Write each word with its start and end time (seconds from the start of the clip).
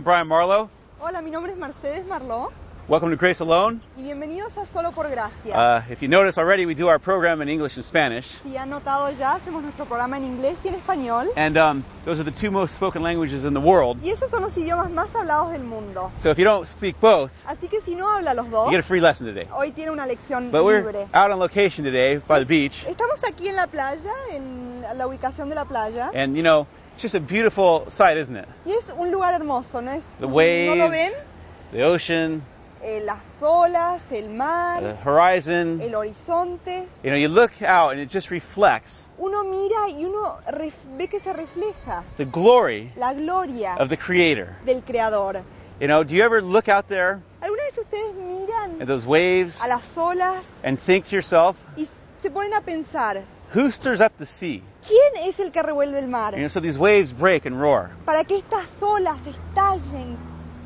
I'm 0.00 0.04
Brian 0.04 0.28
Marlowe. 0.28 0.70
Hola, 0.98 1.20
mi 1.20 1.30
nombre 1.30 1.52
es 1.52 1.58
Mercedes 1.58 2.06
Marló 2.06 2.50
Welcome 2.88 3.10
to 3.10 3.18
Grace 3.18 3.42
Alone. 3.42 3.80
y 3.98 4.02
bienvenidos 4.02 4.56
a 4.56 4.64
Solo 4.64 4.92
por 4.92 5.10
Gracia. 5.10 5.54
Uh, 5.54 5.92
if 5.92 6.00
you 6.00 6.08
notice 6.08 6.38
already, 6.38 6.64
we 6.64 6.74
do 6.74 6.88
our 6.88 6.98
program 6.98 7.42
in 7.42 7.50
English 7.50 7.76
and 7.76 7.84
Spanish. 7.84 8.38
si 8.42 8.56
han 8.56 8.70
notado 8.70 9.10
ya, 9.10 9.34
hacemos 9.34 9.62
nuestro 9.62 9.84
programa 9.84 10.16
en 10.16 10.24
inglés 10.24 10.56
y 10.64 10.68
en 10.68 10.76
español. 10.76 11.28
And 11.36 11.58
um, 11.58 11.84
those 12.06 12.18
are 12.18 12.24
the 12.24 12.30
two 12.30 12.50
most 12.50 12.74
spoken 12.74 13.02
languages 13.02 13.44
in 13.44 13.52
the 13.52 13.60
world. 13.60 13.98
Y 14.02 14.08
esos 14.08 14.30
son 14.30 14.40
los 14.40 14.56
idiomas 14.56 14.90
más 14.90 15.14
hablados 15.14 15.52
del 15.52 15.64
mundo. 15.64 16.10
So 16.16 16.30
if 16.30 16.38
you 16.38 16.44
don't 16.44 16.66
speak 16.66 16.98
both, 16.98 17.30
Así 17.46 17.68
que 17.68 17.82
si 17.82 17.94
no 17.94 18.08
habla 18.08 18.32
los 18.32 18.48
dos, 18.50 18.68
you 18.68 18.70
get 18.70 18.80
a 18.80 18.82
free 18.82 19.02
lesson 19.02 19.26
today. 19.26 19.48
hoy 19.52 19.72
tiene 19.72 19.90
una 19.90 20.06
lección 20.06 20.50
But 20.50 20.64
we're 20.64 21.06
out 21.12 21.30
on 21.30 21.38
location 21.38 21.84
today 21.84 22.22
by 22.26 22.38
the 22.38 22.46
beach. 22.46 22.86
Estamos 22.86 23.22
aquí 23.22 23.48
en 23.48 23.56
la 23.56 23.66
playa, 23.66 24.14
en 24.32 24.82
la 24.96 25.06
ubicación 25.06 25.50
de 25.50 25.56
la 25.56 25.66
playa. 25.66 26.10
And, 26.14 26.34
you 26.34 26.42
know, 26.42 26.66
it's 27.02 27.12
just 27.12 27.14
a 27.14 27.20
beautiful 27.20 27.86
sight, 27.88 28.18
isn't 28.18 28.36
it? 28.36 28.46
Y 28.66 28.72
es 28.72 28.90
un 28.90 29.10
lugar 29.10 29.32
hermoso, 29.32 29.80
¿no 29.80 29.90
es? 29.92 30.04
The 30.18 30.26
¿No 30.26 30.34
waves, 30.34 30.76
lo 30.78 30.90
ven? 30.90 31.12
the 31.72 31.82
ocean, 31.82 32.42
Eh, 32.82 33.00
las 33.04 33.42
olas, 33.42 34.10
el 34.12 34.28
mar, 34.30 34.80
the 34.82 34.94
horizon. 35.04 35.80
el 35.82 35.94
horizonte. 35.94 36.86
You 37.02 37.10
know, 37.10 37.16
you 37.16 37.28
look 37.28 37.52
out 37.62 37.92
and 37.92 38.00
it 38.00 38.08
just 38.10 38.30
reflects 38.30 39.06
Uno 39.18 39.44
mira 39.44 39.88
y 39.88 40.04
uno 40.04 40.38
ve 40.96 41.06
que 41.08 41.20
se 41.20 41.32
refleja 41.32 42.04
the 42.18 42.24
glory 42.26 42.92
la 42.96 43.12
gloria 43.14 43.76
of 43.78 43.88
the 43.88 43.96
Creator. 43.96 44.56
del 44.66 44.82
Creador. 44.82 45.42
You 45.80 45.86
know, 45.88 46.04
do 46.04 46.14
you 46.14 46.22
ever 46.22 46.42
look 46.42 46.68
out 46.68 46.88
there 46.88 47.20
¿Alguna 47.42 47.62
vez 47.64 47.78
ustedes 47.78 48.14
miran 48.14 48.80
at 48.82 48.86
those 48.88 49.06
waves 49.06 49.62
a 49.62 49.68
las 49.68 49.96
olas 49.96 50.44
and 50.64 50.78
think 50.78 51.06
to 51.06 51.16
yourself, 51.16 51.66
y 51.78 51.86
se 52.22 52.28
ponen 52.30 52.52
a 52.54 52.60
pensar, 52.62 53.22
who 53.54 53.70
stirs 53.70 54.00
up 54.00 54.16
the 54.18 54.26
sea? 54.26 54.62
¿quién 54.86 55.28
es 55.28 55.38
el 55.40 55.50
que 55.50 55.62
revuelve 55.62 55.98
el 55.98 56.08
mar? 56.08 56.34
Know, 56.34 56.48
so 56.48 56.60
these 56.60 56.78
waves 56.78 57.12
break 57.12 57.46
and 57.46 57.60
roar. 57.60 57.90
Para 58.04 58.24
que 58.24 58.38
estas 58.38 58.68
olas 58.80 59.20
estallen 59.26 60.16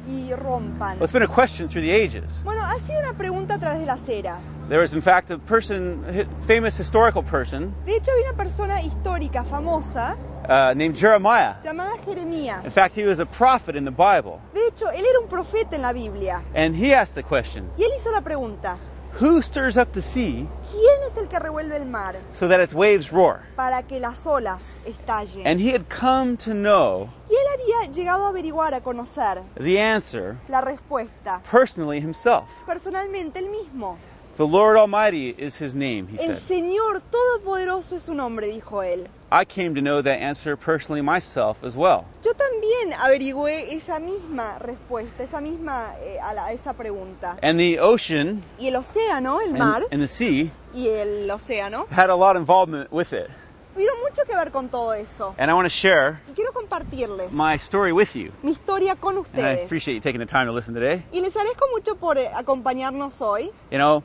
y 0.07 0.33
rompan. 0.35 0.99
Well, 0.99 1.05
it's 1.05 1.13
been 1.13 1.23
a 1.23 1.27
question 1.27 1.69
through 1.69 1.83
the 1.83 1.91
ages. 1.91 2.43
Bueno, 2.45 2.63
ha 2.63 2.79
sido 2.81 3.01
una 3.01 3.15
pregunta 3.15 3.55
a 3.55 3.59
través 3.59 3.81
de 3.81 3.87
las 3.87 4.07
eras. 4.09 4.43
There 4.69 4.81
was, 4.81 4.95
in 4.95 5.03
fact, 5.03 5.31
a 5.31 5.39
person, 5.39 6.05
famous 6.47 6.79
historical 6.79 7.23
person 7.23 7.75
De 7.87 7.97
hecho, 7.97 8.11
había 8.13 8.31
una 8.31 8.37
persona 8.37 8.83
histórica 8.83 9.45
famosa 9.45 10.17
uh, 10.45 10.75
named 10.75 10.97
Jeremiah. 10.97 11.57
llamada 11.63 11.97
Jeremías. 12.05 12.65
In 12.65 12.71
fact, 12.71 12.95
he 12.97 13.05
was 13.05 13.19
a 13.19 13.27
prophet 13.27 13.77
in 13.77 13.85
the 13.85 13.91
Bible. 13.91 14.41
De 14.53 14.67
hecho, 14.67 14.91
él 14.91 15.05
era 15.05 15.21
un 15.21 15.29
profeta 15.29 15.75
en 15.75 15.83
la 15.83 15.93
Biblia. 15.93 16.43
And 16.55 16.75
he 16.77 16.93
asked 16.93 17.15
the 17.15 17.23
question, 17.23 17.71
Y 17.79 17.85
él 17.85 17.91
hizo 17.97 18.11
la 18.13 18.21
pregunta, 18.21 18.77
who 19.21 19.41
stirs 19.43 19.77
up 19.77 19.93
the 19.93 20.03
sea 20.03 20.47
¿quién 20.71 21.03
es 21.11 21.17
el 21.17 21.29
que 21.29 21.39
revuelve 21.39 21.77
el 21.77 21.87
mar 21.87 22.17
so 22.33 22.49
that 22.49 22.61
its 22.61 22.75
waves 22.75 23.11
roar? 23.13 23.43
para 23.57 23.83
que 23.83 24.01
las 24.01 24.27
olas 24.27 24.61
estallen? 24.87 25.47
And 25.47 25.61
he 25.61 25.73
had 25.73 25.85
come 25.89 26.37
to 26.39 26.53
know 26.53 27.09
Y 27.29 27.35
él 27.35 27.47
había 27.55 27.91
llegado 27.93 28.27
a 28.27 28.29
averiguar, 28.31 28.75
a 28.75 28.81
conocer 28.81 29.43
the 29.57 29.81
answer 29.81 30.37
la 30.49 30.61
respuesta 30.61 31.41
personally 31.51 31.99
himself. 31.99 32.45
personalmente 32.67 33.39
él 33.39 33.49
mismo. 33.51 33.97
The 34.37 34.47
Lord 34.47 34.77
Almighty 34.77 35.33
is 35.39 35.57
his 35.59 35.75
name, 35.77 36.09
he 36.09 36.19
El 36.19 36.27
said. 36.39 36.43
Señor 36.49 37.01
Todopoderoso 37.09 37.97
es 37.97 38.03
su 38.03 38.15
nombre, 38.15 38.49
dijo 38.49 38.83
él. 38.83 39.07
I 39.31 39.45
came 39.45 39.75
to 39.77 39.81
know 39.81 40.03
that 40.03 40.19
answer 40.21 40.57
personally 40.57 41.03
myself 41.03 41.63
as 41.63 41.77
well. 41.77 42.05
Yo 42.25 42.33
también 42.35 42.93
averigüé 42.95 43.73
esa 43.75 44.01
misma 44.01 44.59
respuesta, 44.59 45.23
esa 45.23 45.41
misma 45.41 45.95
eh, 46.03 46.19
a, 46.21 46.35
la- 46.35 46.47
a 46.47 46.53
esa 46.53 46.73
pregunta. 46.73 47.37
And 47.43 47.59
the 47.61 47.79
ocean 47.79 48.43
Y 48.59 48.67
el 48.67 48.75
océano, 48.75 49.39
el 49.41 49.53
mar 49.53 49.83
and, 49.85 49.93
and 49.93 50.03
the 50.03 50.09
sea 50.09 50.51
y 50.75 50.89
el 50.89 51.29
océano 51.31 51.87
had 51.91 52.11
a 52.11 52.17
lot 52.17 52.35
of 52.37 52.41
involvement 52.43 52.91
with 52.93 53.13
it. 53.13 53.31
Tuvieron 53.75 53.99
mucho 54.01 54.23
que 54.27 54.35
ver 54.37 54.51
con 54.51 54.69
todo 54.69 54.93
eso. 54.95 55.35
And 55.39 55.51
I 55.51 55.55
want 55.55 55.67
to 55.67 55.71
share 55.75 56.21
Y 56.29 56.33
quiero 56.33 56.53
compartirles 56.53 57.33
my 57.33 57.55
story 57.57 57.93
with 57.93 58.15
you. 58.15 58.33
mi 58.43 58.53
historia 58.53 58.95
con 58.97 59.17
And 59.17 59.27
I 59.27 59.31
ustedes. 59.31 59.65
appreciate 59.67 59.95
you 59.97 60.01
taking 60.01 60.21
the 60.21 60.27
time 60.27 60.47
to 60.47 60.53
listen 60.53 60.75
today. 60.75 61.03
Y 61.13 61.21
les 61.21 61.35
agradezco 61.37 61.67
mucho 61.73 61.97
por 61.97 62.17
eh, 62.19 62.31
acompañarnos 62.35 63.21
hoy. 63.21 63.51
You 63.71 63.79
know, 63.79 64.03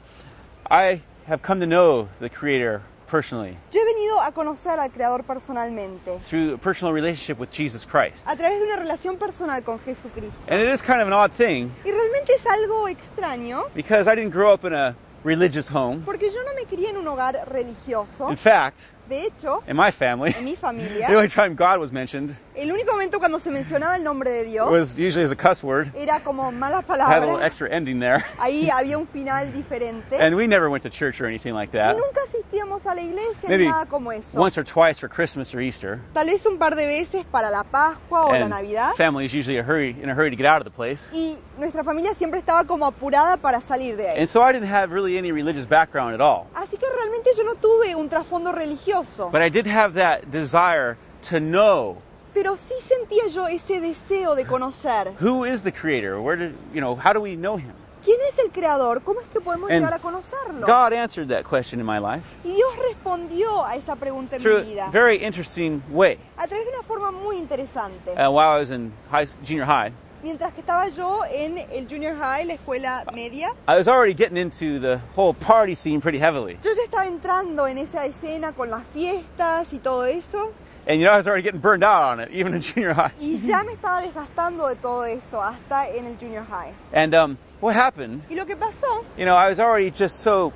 I 0.69 1.01
have 1.27 1.41
come 1.41 1.59
to 1.61 1.67
know 1.67 2.07
the 2.19 2.29
Creator 2.29 2.81
personally 3.09 3.57
Yo 3.71 3.79
he 3.81 3.85
venido 3.85 4.21
a 4.21 4.31
conocer 4.31 4.79
al 4.79 4.91
Creador 4.91 5.23
personalmente, 5.23 6.19
through 6.19 6.53
a 6.53 6.57
personal 6.59 6.93
relationship 6.93 7.39
with 7.39 7.49
Jesus 7.51 7.83
Christ. 7.85 8.27
a 8.27 8.35
través 8.35 8.59
de 8.59 8.65
una 8.67 8.75
relación 8.75 9.17
personal 9.17 9.63
con 9.63 9.79
Jesucristo. 9.79 10.31
And 10.47 10.61
it 10.61 10.69
is 10.69 10.81
kind 10.83 11.01
of 11.01 11.07
an 11.07 11.13
odd 11.13 11.31
thing 11.31 11.71
Y 11.83 11.91
realmente 11.91 12.33
es 12.33 12.45
algo 12.45 12.87
extraño 12.87 13.65
because 13.73 14.07
I 14.07 14.15
didn't 14.15 14.31
grow 14.31 14.53
up 14.53 14.63
in 14.63 14.73
a 14.73 14.95
religious 15.23 15.67
home. 15.67 16.03
porque 16.05 16.29
yo 16.29 16.41
no 16.43 16.53
en 16.71 16.97
un 16.97 17.07
hogar 17.07 17.43
religioso. 17.47 18.29
In 18.29 18.37
fact, 18.37 18.79
De 19.09 19.25
hecho, 19.25 19.63
in 19.67 19.75
my 19.75 19.89
family, 19.89 20.31
en 20.37 20.45
mi 20.45 20.51
the 20.55 20.57
familia, 20.57 21.07
only 21.09 21.27
time 21.27 21.55
God 21.55 21.79
was 21.79 21.91
mentioned 21.91 22.35
el 22.55 22.69
único 22.71 22.91
momento 22.91 23.17
cuando 23.17 23.39
se 23.39 23.49
mencionaba 23.49 23.95
el 23.95 24.03
nombre 24.03 24.29
de 24.29 24.43
Dios 24.43 24.69
was 24.69 24.99
usually 24.99 25.23
as 25.23 25.31
a 25.31 25.35
cuss 25.35 25.63
word. 25.63 25.91
era 25.95 26.19
como 26.19 26.51
malas 26.51 26.83
Had 26.87 26.99
a 26.99 27.19
little 27.21 27.37
palabras. 27.37 27.41
extra 27.43 27.69
ending 27.71 27.99
there. 27.99 28.23
Ahí 28.37 28.69
había 28.71 28.99
un 28.99 29.07
final 29.07 29.51
diferente. 29.51 30.15
And 30.19 30.35
we 30.35 30.45
never 30.45 30.69
went 30.69 30.83
to 30.83 30.91
church 30.91 31.19
or 31.21 31.25
anything 31.25 31.55
like 31.55 31.73
Y 31.73 31.79
that. 31.79 31.95
nunca 31.97 32.19
asistíamos 32.29 32.85
a 32.85 32.93
la 32.93 33.01
iglesia 33.01 33.49
Maybe 33.49 33.63
ni 33.63 33.71
nada 33.71 33.87
como 33.87 34.11
eso. 34.11 34.37
once 34.39 34.59
or 34.59 34.63
twice 34.63 34.99
for 34.99 35.09
Christmas 35.09 35.55
or 35.55 35.59
Easter. 35.61 35.99
Tal 36.13 36.27
vez 36.27 36.45
un 36.45 36.59
par 36.59 36.75
de 36.75 36.85
veces 36.85 37.25
para 37.31 37.49
la 37.49 37.63
Pascua 37.63 38.25
o 38.27 38.31
la 38.31 38.41
And 38.41 38.49
Navidad. 38.51 38.93
family 38.95 39.25
is 39.25 39.33
usually 39.33 39.57
a 39.57 39.63
hurry, 39.63 39.95
in 39.99 40.07
a 40.09 40.13
hurry 40.13 40.29
to 40.29 40.35
get 40.35 40.45
out 40.45 40.61
of 40.61 40.65
the 40.65 40.75
place. 40.75 41.09
Y 41.11 41.35
nuestra 41.57 41.83
familia 41.83 42.13
siempre 42.13 42.37
estaba 42.41 42.63
como 42.67 42.85
apurada 42.85 43.37
para 43.37 43.59
salir 43.59 43.97
de 43.97 44.07
ahí. 44.07 44.19
And 44.19 44.29
so 44.29 44.43
I 44.43 44.51
didn't 44.53 44.69
have 44.69 44.91
really 44.91 45.17
any 45.17 45.31
religious 45.31 45.65
background 45.65 46.13
at 46.13 46.21
all. 46.21 46.45
Así 46.59 46.77
que 46.77 46.85
realmente 46.89 47.29
yo 47.37 47.43
no 47.45 47.55
tuve 47.55 47.95
un 47.95 48.09
trasfondo 48.09 48.51
religioso. 48.51 49.29
But 49.31 49.41
I 49.41 49.49
did 49.49 49.65
have 49.65 49.93
that 49.93 50.25
desire 50.29 50.97
to 51.29 51.39
know 51.39 51.97
Pero 52.33 52.57
sí 52.57 52.75
sentía 52.79 53.27
yo 53.27 53.47
ese 53.47 53.79
deseo 53.79 54.35
de 54.35 54.45
conocer 54.45 55.13
who 55.21 55.45
is 55.45 55.63
the 55.63 55.71
creator? 55.71 56.19
Where 56.21 56.37
did, 56.37 56.55
you 56.73 56.81
know, 56.81 56.95
how 56.95 57.13
do 57.13 57.21
we 57.21 57.35
know 57.35 57.57
him? 57.57 57.73
quién 58.03 58.17
es 58.29 58.37
el 58.39 58.51
creador, 58.51 59.01
cómo 59.03 59.21
es 59.21 59.27
que 59.27 59.39
podemos 59.39 59.69
And 59.69 59.79
llegar 59.79 59.93
a 59.93 59.99
conocerlo. 59.99 60.65
God 60.65 60.93
answered 60.93 61.29
that 61.29 61.43
question 61.43 61.79
in 61.79 61.85
my 61.85 61.97
life 61.99 62.23
Y 62.43 62.53
Dios 62.53 62.75
respondió 62.77 63.65
a 63.65 63.75
esa 63.75 63.95
pregunta 63.95 64.35
en 64.35 64.43
mi 64.43 64.43
through 64.43 64.63
vida 64.65 64.87
a 64.87 64.91
very 64.91 65.17
interesting 65.17 65.81
way. 65.89 66.17
a 66.37 66.45
través 66.45 66.65
de 66.65 66.71
una 66.71 66.83
forma 66.83 67.11
muy 67.11 67.37
interesante. 67.37 68.11
Uh, 68.11 68.29
while 68.31 68.49
I 68.49 68.59
was 68.59 68.71
in 68.71 68.91
high, 69.09 69.27
junior 69.43 69.65
high, 69.65 69.91
Mientras 70.21 70.53
que 70.53 70.59
estaba 70.61 70.89
yo 70.89 71.21
en 71.31 71.57
el 71.57 71.87
junior 71.89 72.15
high, 72.17 72.43
la 72.45 72.55
escuela 72.55 73.05
media, 73.13 73.51
I 73.67 73.75
was 73.75 73.87
already 73.87 74.13
getting 74.13 74.37
into 74.37 74.79
the 74.79 74.99
whole 75.15 75.33
party 75.33 75.75
scene 75.75 76.01
pretty 76.01 76.19
heavily. 76.19 76.57
yo 76.61 76.71
ya 76.73 76.83
estaba 76.83 77.05
entrando 77.07 77.67
en 77.67 77.77
esa 77.77 78.05
escena 78.05 78.51
con 78.53 78.69
las 78.69 78.83
fiestas 78.93 79.71
y 79.71 79.79
todo 79.79 80.03
eso. 80.03 80.51
And 80.87 80.99
you 80.99 81.05
know, 81.05 81.13
I 81.13 81.17
was 81.17 81.27
already 81.27 81.43
getting 81.43 81.61
burned 81.61 81.83
out 81.83 82.03
on 82.03 82.19
it, 82.19 82.31
even 82.33 82.53
in 82.53 82.61
junior 82.61 82.93
high. 82.93 83.11
Y 83.19 83.37
ya 83.37 83.63
me 83.63 83.73
estaba 83.73 84.01
desgastando 84.01 84.67
de 84.67 84.75
todo 84.75 85.03
eso 85.03 85.41
hasta 85.41 85.87
en 85.89 86.05
el 86.05 86.17
junior 86.17 86.43
high. 86.43 86.73
And 86.91 87.13
um, 87.15 87.37
what 87.61 87.75
happened, 87.75 88.21
Y 88.29 88.35
lo 88.35 88.45
que 88.45 88.55
pasó 88.57 89.05
you 89.17 89.25
know, 89.25 89.35
I 89.35 89.49
was 89.49 89.59
already 89.59 89.89
just 89.89 90.19
so 90.21 90.51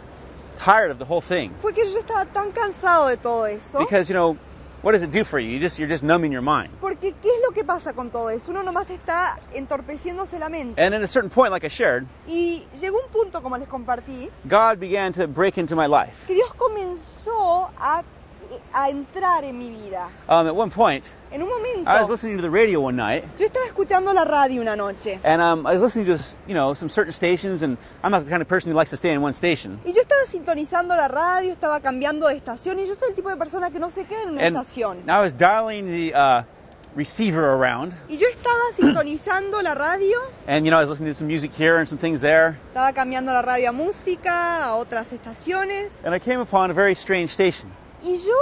tired 0.58 0.92
of 0.92 1.00
the 1.00 1.06
whole 1.06 1.22
thing. 1.22 1.52
fue 1.62 1.72
que 1.74 1.86
yo 1.86 2.00
estaba 2.00 2.26
tan 2.34 2.52
cansado 2.52 3.08
de 3.08 3.16
todo 3.18 3.44
eso. 3.46 3.80
Because, 3.80 4.10
you 4.10 4.14
know, 4.14 4.38
what 4.84 4.92
does 4.92 5.02
it 5.02 5.10
do 5.10 5.24
for 5.24 5.40
you? 5.40 5.50
You 5.50 5.60
just, 5.60 5.80
you're 5.80 5.90
just 5.90 6.04
numbing 6.04 6.32
your 6.32 6.42
mind. 6.44 6.70
Porque 6.80 7.14
¿qué 7.22 7.30
es 7.30 7.42
lo 7.42 7.52
que 7.52 7.64
pasa 7.64 7.94
con 7.94 8.12
todo 8.12 8.30
eso? 8.30 8.52
Uno 8.52 8.62
nomás 8.62 8.90
está 8.92 9.40
entorpeciéndose 9.54 10.38
la 10.38 10.50
mente. 10.50 10.80
And 10.80 10.94
at 10.94 11.02
a 11.02 11.08
certain 11.08 11.30
point, 11.30 11.52
like 11.52 11.64
I 11.66 11.70
shared, 11.70 12.06
Y 12.28 12.68
llegó 12.80 12.98
un 13.04 13.10
punto, 13.12 13.42
como 13.42 13.58
les 13.58 13.68
compartí, 13.68 14.30
God 14.48 14.80
began 14.80 15.12
to 15.14 15.28
break 15.28 15.58
into 15.58 15.76
my 15.76 15.88
life. 15.88 16.28
que 16.28 16.36
Dios 16.36 16.54
comenzó 16.56 17.70
a, 17.80 18.04
a 18.74 18.90
entrar 18.90 19.44
en 19.44 19.58
mi 19.58 19.70
vida. 19.70 20.10
Um, 20.30 20.48
at 20.48 20.56
one 20.56 20.70
point, 20.72 21.04
En 21.32 21.42
un 21.42 21.50
momento, 21.50 21.90
I 21.90 22.00
was 22.00 22.10
listening 22.10 22.36
to 22.38 22.42
the 22.44 22.50
radio 22.50 22.80
one 22.80 22.96
night, 22.96 23.24
yo 23.40 23.46
estaba 23.48 23.66
escuchando 23.66 24.14
la 24.14 24.24
radio 24.24 24.62
una 24.62 24.76
noche. 24.76 25.20
and 25.24 25.42
um, 25.42 25.66
I 25.66 25.74
was 25.74 25.82
listening 25.82 26.06
to, 26.06 26.24
you 26.48 26.54
know, 26.54 26.74
some 26.76 26.90
certain 26.90 27.12
stations, 27.14 27.64
and 27.64 27.78
I'm 28.04 28.12
not 28.12 28.24
the 28.26 28.30
kind 28.30 28.42
of 28.42 28.48
person 28.48 28.72
who 28.72 28.76
likes 28.78 28.92
to 28.92 28.98
stay 28.98 29.12
in 29.14 29.22
one 29.22 29.34
station. 29.34 29.80
Y 29.86 29.94
yo 29.94 30.02
estaba 30.02 30.26
sintonizando 30.28 30.96
la 30.96 31.08
radio, 31.08 31.52
estaba 31.54 31.80
cambiando 31.82 32.28
de 32.28 32.36
estación 32.36 32.80
y 32.80 32.86
yo 32.86 32.96
soy 32.96 33.10
el 33.10 33.16
tipo 33.16 33.30
de 33.30 33.36
persona 33.38 33.72
que 33.72 33.80
no 33.80 33.90
se 33.90 34.06
queda 34.06 34.24
en 34.24 34.30
una 34.30 34.42
And 34.46 34.56
estación. 34.58 35.10
I 35.10 35.22
was 35.22 35.34
dialing 35.34 35.86
the 35.88 36.14
uh, 36.14 36.44
receiver 36.96 37.44
around, 37.44 37.94
Y 38.08 38.18
yo 38.18 38.28
estaba 38.28 38.60
sintonizando 38.76 39.60
la 39.64 39.74
radio, 39.74 40.20
and, 40.48 40.66
you 40.66 40.70
know, 40.70 40.78
I 40.78 40.82
was 40.82 40.90
listening 40.92 41.12
to 41.12 41.18
some 41.18 41.28
music 41.28 41.52
here 41.52 41.78
and 41.80 41.88
some 41.88 41.98
things 41.98 42.22
there, 42.22 42.60
estaba 42.72 42.94
cambiando 42.94 43.34
la 43.34 43.42
radio 43.42 43.70
a 43.70 43.74
música, 43.74 44.64
a 44.66 44.76
otras 44.76 45.12
estaciones. 45.12 46.06
and 46.06 46.14
I 46.14 46.20
came 46.20 46.40
upon 46.40 46.70
a 46.70 46.74
very 46.76 46.94
strange 46.94 47.32
station 47.32 47.72
Y 48.04 48.18
yo 48.18 48.36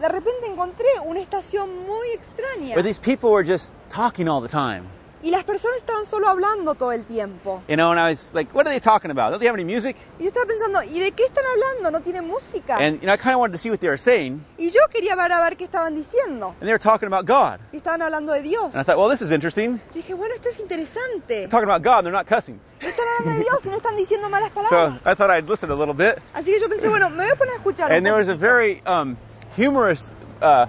de 0.00 0.08
repente 0.08 0.46
encontré 0.46 0.86
una 1.04 1.20
estación 1.20 1.86
muy 1.86 2.08
extraña. 2.12 2.74
where 2.74 2.82
these 2.82 2.98
people 3.00 3.30
were 3.30 3.44
just 3.44 3.70
talking 3.90 4.28
all 4.28 4.40
the 4.40 4.48
time. 4.48 4.84
Y 5.22 5.30
las 5.30 5.44
personas 5.44 5.76
estaban 5.76 6.06
solo 6.06 6.28
hablando 6.28 6.74
todo 6.74 6.92
el 6.92 7.04
tiempo. 7.04 7.62
You 7.68 7.76
know, 7.76 7.90
and 7.90 8.00
I 8.00 8.10
was 8.10 8.32
like, 8.32 8.50
what 8.54 8.66
are 8.66 8.70
they 8.72 8.80
talking 8.80 9.10
about? 9.10 9.30
Don't 9.30 9.38
they 9.40 9.46
have 9.48 9.54
any 9.54 9.64
music? 9.64 9.96
Y 10.18 10.24
yo 10.24 10.28
estaba 10.30 10.46
pensando, 10.46 10.82
¿y 10.82 10.98
de 10.98 11.12
qué 11.12 11.24
están 11.24 11.44
hablando? 11.44 11.90
¿No 11.90 12.00
tienen 12.00 12.26
música? 12.26 12.76
And, 12.78 13.00
you 13.00 13.06
know, 13.06 13.12
I 13.12 13.18
kind 13.18 13.34
of 13.34 13.40
wanted 13.40 13.52
to 13.52 13.58
see 13.58 13.68
what 13.70 13.80
they 13.80 13.88
were 13.88 13.98
saying, 13.98 14.42
Y 14.56 14.70
yo 14.70 14.80
quería 14.90 15.16
ver 15.16 15.30
a 15.32 15.40
ver 15.42 15.56
qué 15.58 15.64
estaban 15.64 15.94
diciendo. 15.94 16.54
and 16.60 16.66
they 16.66 16.72
were 16.72 16.78
talking 16.78 17.06
about 17.06 17.26
God. 17.26 17.60
Y 17.72 17.76
estaban 17.78 18.00
hablando 18.00 18.32
de 18.32 18.40
Dios. 18.42 18.72
And 18.72 18.76
I 18.76 18.82
thought, 18.82 18.98
well, 18.98 19.10
this 19.10 19.20
is 19.20 19.30
interesting. 19.30 19.78
Yo 19.94 20.00
dije, 20.00 20.14
bueno, 20.16 20.34
esto 20.34 20.48
es 20.48 20.58
interesante. 20.58 21.48
Talking 21.48 21.68
about 21.68 21.82
God, 21.82 21.98
and 21.98 22.06
they're 22.06 22.12
not 22.12 22.26
cussing. 22.26 22.58
Están 22.80 23.04
hablando 23.18 23.38
de 23.38 23.44
Dios 23.44 23.66
y 23.66 23.68
no 23.68 23.76
están 23.76 23.96
diciendo 23.96 24.30
malas 24.30 24.50
So 24.54 24.62
palabras. 24.62 25.02
I 25.04 25.14
thought 25.14 25.30
I'd 25.30 25.48
listen 25.48 25.70
a 25.70 25.74
little 25.74 25.92
bit. 25.94 26.18
Así 26.34 26.46
que 26.46 26.58
yo 26.60 26.68
pensé, 26.68 26.88
bueno, 26.88 27.10
me 27.10 27.24
voy 27.24 27.32
a 27.32 27.36
poner 27.36 27.54
a 27.54 27.56
escuchar. 27.58 27.92
And 27.92 28.06
there 28.06 28.14
was 28.16 28.28
a 28.28 28.34
very 28.34 28.80
um, 28.86 29.18
humorous 29.54 30.10
uh, 30.40 30.66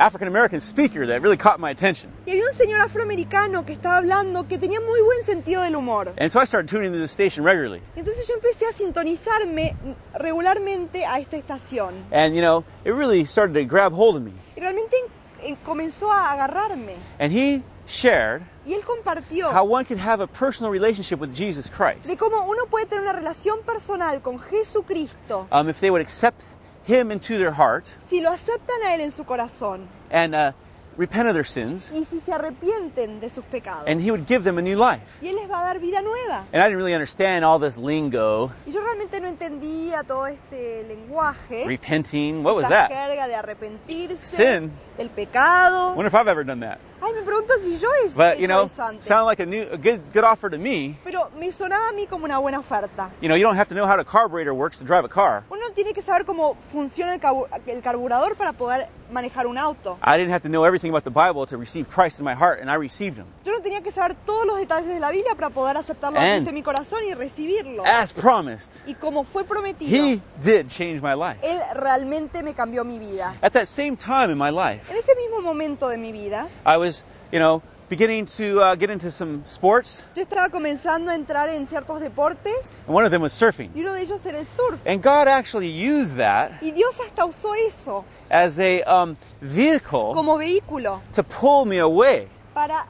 African 0.00 0.28
American 0.28 0.60
speaker 0.60 1.06
that 1.06 1.20
really 1.20 1.36
caught 1.36 1.60
my 1.60 1.70
attention. 1.70 2.10
Y 2.26 2.32
había 2.32 2.44
un 2.50 2.56
señor 2.56 2.80
afroamericano 2.80 3.66
que 3.66 3.72
estaba 3.72 3.98
hablando 3.98 4.48
que 4.48 4.58
tenía 4.58 4.80
muy 4.80 5.00
buen 5.02 5.22
sentido 5.24 5.62
del 5.62 5.76
humor. 5.76 6.12
And 6.18 6.30
so 6.32 6.40
I 6.40 6.46
started 6.46 6.68
tuning 6.68 6.86
into 6.86 6.98
the 6.98 7.08
station 7.08 7.44
regularly. 7.44 7.82
Entonces 7.94 8.26
yo 8.26 8.34
empecé 8.34 8.66
a 8.66 8.72
sintonizarme 8.72 9.76
regularmente 10.14 11.04
a 11.04 11.18
esta 11.18 11.36
estación. 11.36 12.04
And, 12.10 12.34
you 12.34 12.40
know, 12.40 12.64
it 12.84 12.92
really 12.92 13.24
started 13.26 13.54
to 13.54 13.64
grab 13.64 13.92
hold 13.92 14.16
of 14.16 14.22
me. 14.22 14.32
Y 14.56 14.60
realmente 14.60 14.96
eh, 15.42 15.56
comenzó 15.64 16.10
a 16.10 16.32
agarrarme. 16.32 16.96
And 17.18 17.32
he 17.32 17.62
shared 17.86 18.42
Y 18.64 18.74
él 18.74 18.84
compartió 18.84 19.50
how 19.52 19.64
one 19.64 19.84
can 19.84 19.98
have 19.98 20.22
a 20.22 20.26
personal 20.26 20.70
relationship 20.70 21.18
with 21.18 21.34
Jesus 21.34 21.68
Christ 21.68 22.06
de 22.06 22.16
cómo 22.16 22.46
uno 22.46 22.66
puede 22.66 22.86
tener 22.86 23.02
una 23.02 23.12
relación 23.12 23.60
personal 23.64 24.20
con 24.22 24.38
Jesucristo 24.38 25.48
um, 25.50 25.68
if 25.68 25.80
they 25.80 25.90
would 25.90 26.02
accept 26.02 26.42
him 26.86 27.10
into 27.10 27.38
their 27.38 27.52
heart 27.52 27.86
si 28.08 28.20
lo 28.20 28.30
aceptan 28.30 28.82
a 28.84 28.94
Él 28.94 29.00
en 29.02 29.12
su 29.12 29.24
corazón 29.24 29.86
and 30.10 30.34
uh, 30.34 30.52
repent 30.96 31.28
of 31.28 31.34
their 31.34 31.46
sins, 31.46 31.90
y 31.94 32.04
si 32.10 32.20
se 32.20 32.32
arrepienten 32.32 33.20
de 33.20 33.30
sus 33.30 33.44
pecados. 33.44 33.84
and 33.86 34.00
he 34.02 34.10
would 34.10 34.26
give 34.26 34.42
them 34.44 34.58
a 34.58 34.62
new 34.62 34.76
life. 34.76 35.00
Y 35.22 35.28
Él 35.28 35.36
les 35.36 35.48
va 35.48 35.60
a 35.60 35.64
dar 35.64 35.78
vida 35.78 36.02
nueva. 36.02 36.46
And 36.52 36.60
I 36.62 36.66
didn't 36.66 36.76
really 36.78 36.94
understand 36.94 37.44
all 37.44 37.58
this 37.58 37.78
lingo, 37.78 38.50
Y 38.66 38.72
yo 38.72 38.80
realmente 38.82 39.20
no 39.20 39.28
entendía 39.28 40.02
todo 40.04 40.26
este 40.26 40.84
lenguaje, 40.88 41.64
repenting. 41.66 42.42
What 42.42 42.56
was 42.56 42.68
that? 42.68 42.90
jerga 42.90 43.26
de 43.28 43.34
arrepentirse, 43.34 44.18
Sin. 44.22 44.72
Del 45.00 45.10
pecado. 45.10 45.94
wonder 45.94 46.06
if 46.06 46.14
I've 46.14 46.28
ever 46.28 46.44
done 46.44 46.60
that. 46.60 46.78
Ay, 47.02 47.12
me 47.14 47.22
pregunto 47.22 47.54
si 47.64 47.78
yo 47.78 47.88
he 48.04 48.08
But 48.14 48.34
hecho 48.34 48.40
you 48.42 48.46
know, 48.46 48.66
eso 48.66 48.82
antes. 48.82 49.06
sounded 49.06 49.24
like 49.24 49.40
a 49.40 49.46
new, 49.46 49.62
a 49.72 49.78
good, 49.78 50.00
good 50.12 50.22
offer 50.22 50.50
to 50.50 50.58
me. 50.58 50.98
Pero 51.02 51.30
me 51.38 51.50
sonaba 51.50 51.88
a 51.88 51.92
mí 51.92 52.06
como 52.06 52.26
una 52.26 52.38
buena 52.38 52.58
oferta. 52.58 53.10
You 53.22 53.28
know, 53.28 53.36
you 53.36 53.42
don't 53.44 53.56
have 53.56 53.68
to 53.68 53.74
know 53.74 53.86
how 53.86 53.96
the 53.96 54.04
carburetor 54.04 54.52
works 54.52 54.78
to 54.80 54.84
drive 54.84 55.04
a 55.06 55.08
car. 55.08 55.44
Uno 55.50 55.70
tiene 55.74 55.94
que 55.94 56.02
saber 56.02 56.26
cómo 56.26 56.56
funciona 56.70 57.14
el, 57.14 57.20
el 57.66 57.80
carburador 57.82 58.36
para 58.36 58.52
poder 58.52 58.88
manejar 59.10 59.46
un 59.46 59.56
auto. 59.56 59.98
I 60.04 60.18
didn't 60.18 60.30
have 60.32 60.42
to 60.42 60.50
know 60.50 60.64
everything 60.64 60.90
about 60.90 61.04
the 61.04 61.10
Bible 61.10 61.46
to 61.46 61.56
receive 61.56 61.88
Christ 61.88 62.18
in 62.20 62.24
my 62.24 62.34
heart, 62.34 62.60
and 62.60 62.70
I 62.70 62.74
received 62.76 63.16
him 63.16 63.24
Yo 63.44 63.52
no 63.52 63.60
tenía 63.60 63.82
que 63.82 63.90
saber 63.92 64.14
todos 64.26 64.44
los 64.46 64.58
detalles 64.58 64.86
de 64.88 65.00
la 65.00 65.10
Biblia 65.10 65.34
para 65.34 65.48
poder 65.48 65.76
aceptarlo 65.78 66.18
a 66.18 66.22
And- 66.22 66.44
Cristo 66.44 66.50
en 66.50 66.54
mi 66.54 66.62
corazón 66.62 67.02
y 67.04 67.14
recibirlo. 67.14 67.82
as 67.86 68.12
promised. 68.12 68.70
Y 68.86 68.92
como 68.94 69.24
fue 69.24 69.44
prometido, 69.44 69.90
He 69.90 70.20
did 70.44 70.68
change 70.68 71.00
my 71.00 71.14
life. 71.14 71.38
Él 71.42 71.58
realmente 71.74 72.42
me 72.42 72.52
cambió 72.52 72.84
mi 72.84 72.98
vida. 72.98 73.34
At 73.42 73.52
that 73.54 73.66
same 73.68 73.96
time 73.96 74.30
in 74.30 74.36
my 74.38 74.50
life, 74.50 74.89
En 74.90 74.96
ese 74.96 75.14
mismo 75.14 75.40
momento 75.40 75.88
de 75.88 75.96
mi 75.96 76.10
vida, 76.10 76.48
I 76.66 76.76
was, 76.76 77.04
you 77.30 77.38
know, 77.38 77.62
beginning 77.88 78.26
to 78.26 78.60
uh, 78.60 78.74
get 78.76 78.90
into 78.90 79.10
some 79.10 79.42
sports, 79.46 80.04
yo 80.16 80.22
estaba 80.22 80.48
comenzando 80.50 81.10
a 81.10 81.14
entrar 81.14 81.48
en 81.48 81.66
ciertos 81.68 82.00
deportes 82.00 82.84
and 82.86 82.94
one 82.96 83.04
of 83.04 83.10
them 83.12 83.22
was 83.22 83.32
surfing. 83.32 83.70
y 83.74 83.80
uno 83.82 83.92
de 83.94 84.02
ellos 84.02 84.24
era 84.26 84.38
el 84.38 84.46
surf. 84.46 84.80
And 84.84 85.00
God 85.02 85.28
actually 85.28 85.68
used 85.70 86.16
that 86.16 86.60
Y 86.60 86.72
Dios 86.72 86.94
hasta 87.06 87.24
usó 87.24 87.54
eso 87.54 88.04
as 88.28 88.58
a 88.58 88.82
um, 88.86 89.16
vehicle 89.40 90.12
como 90.12 90.36
vehículo 90.36 91.00
to 91.14 91.22
pull 91.22 91.66
me 91.66 91.78
away 91.78 92.28
para 92.52 92.84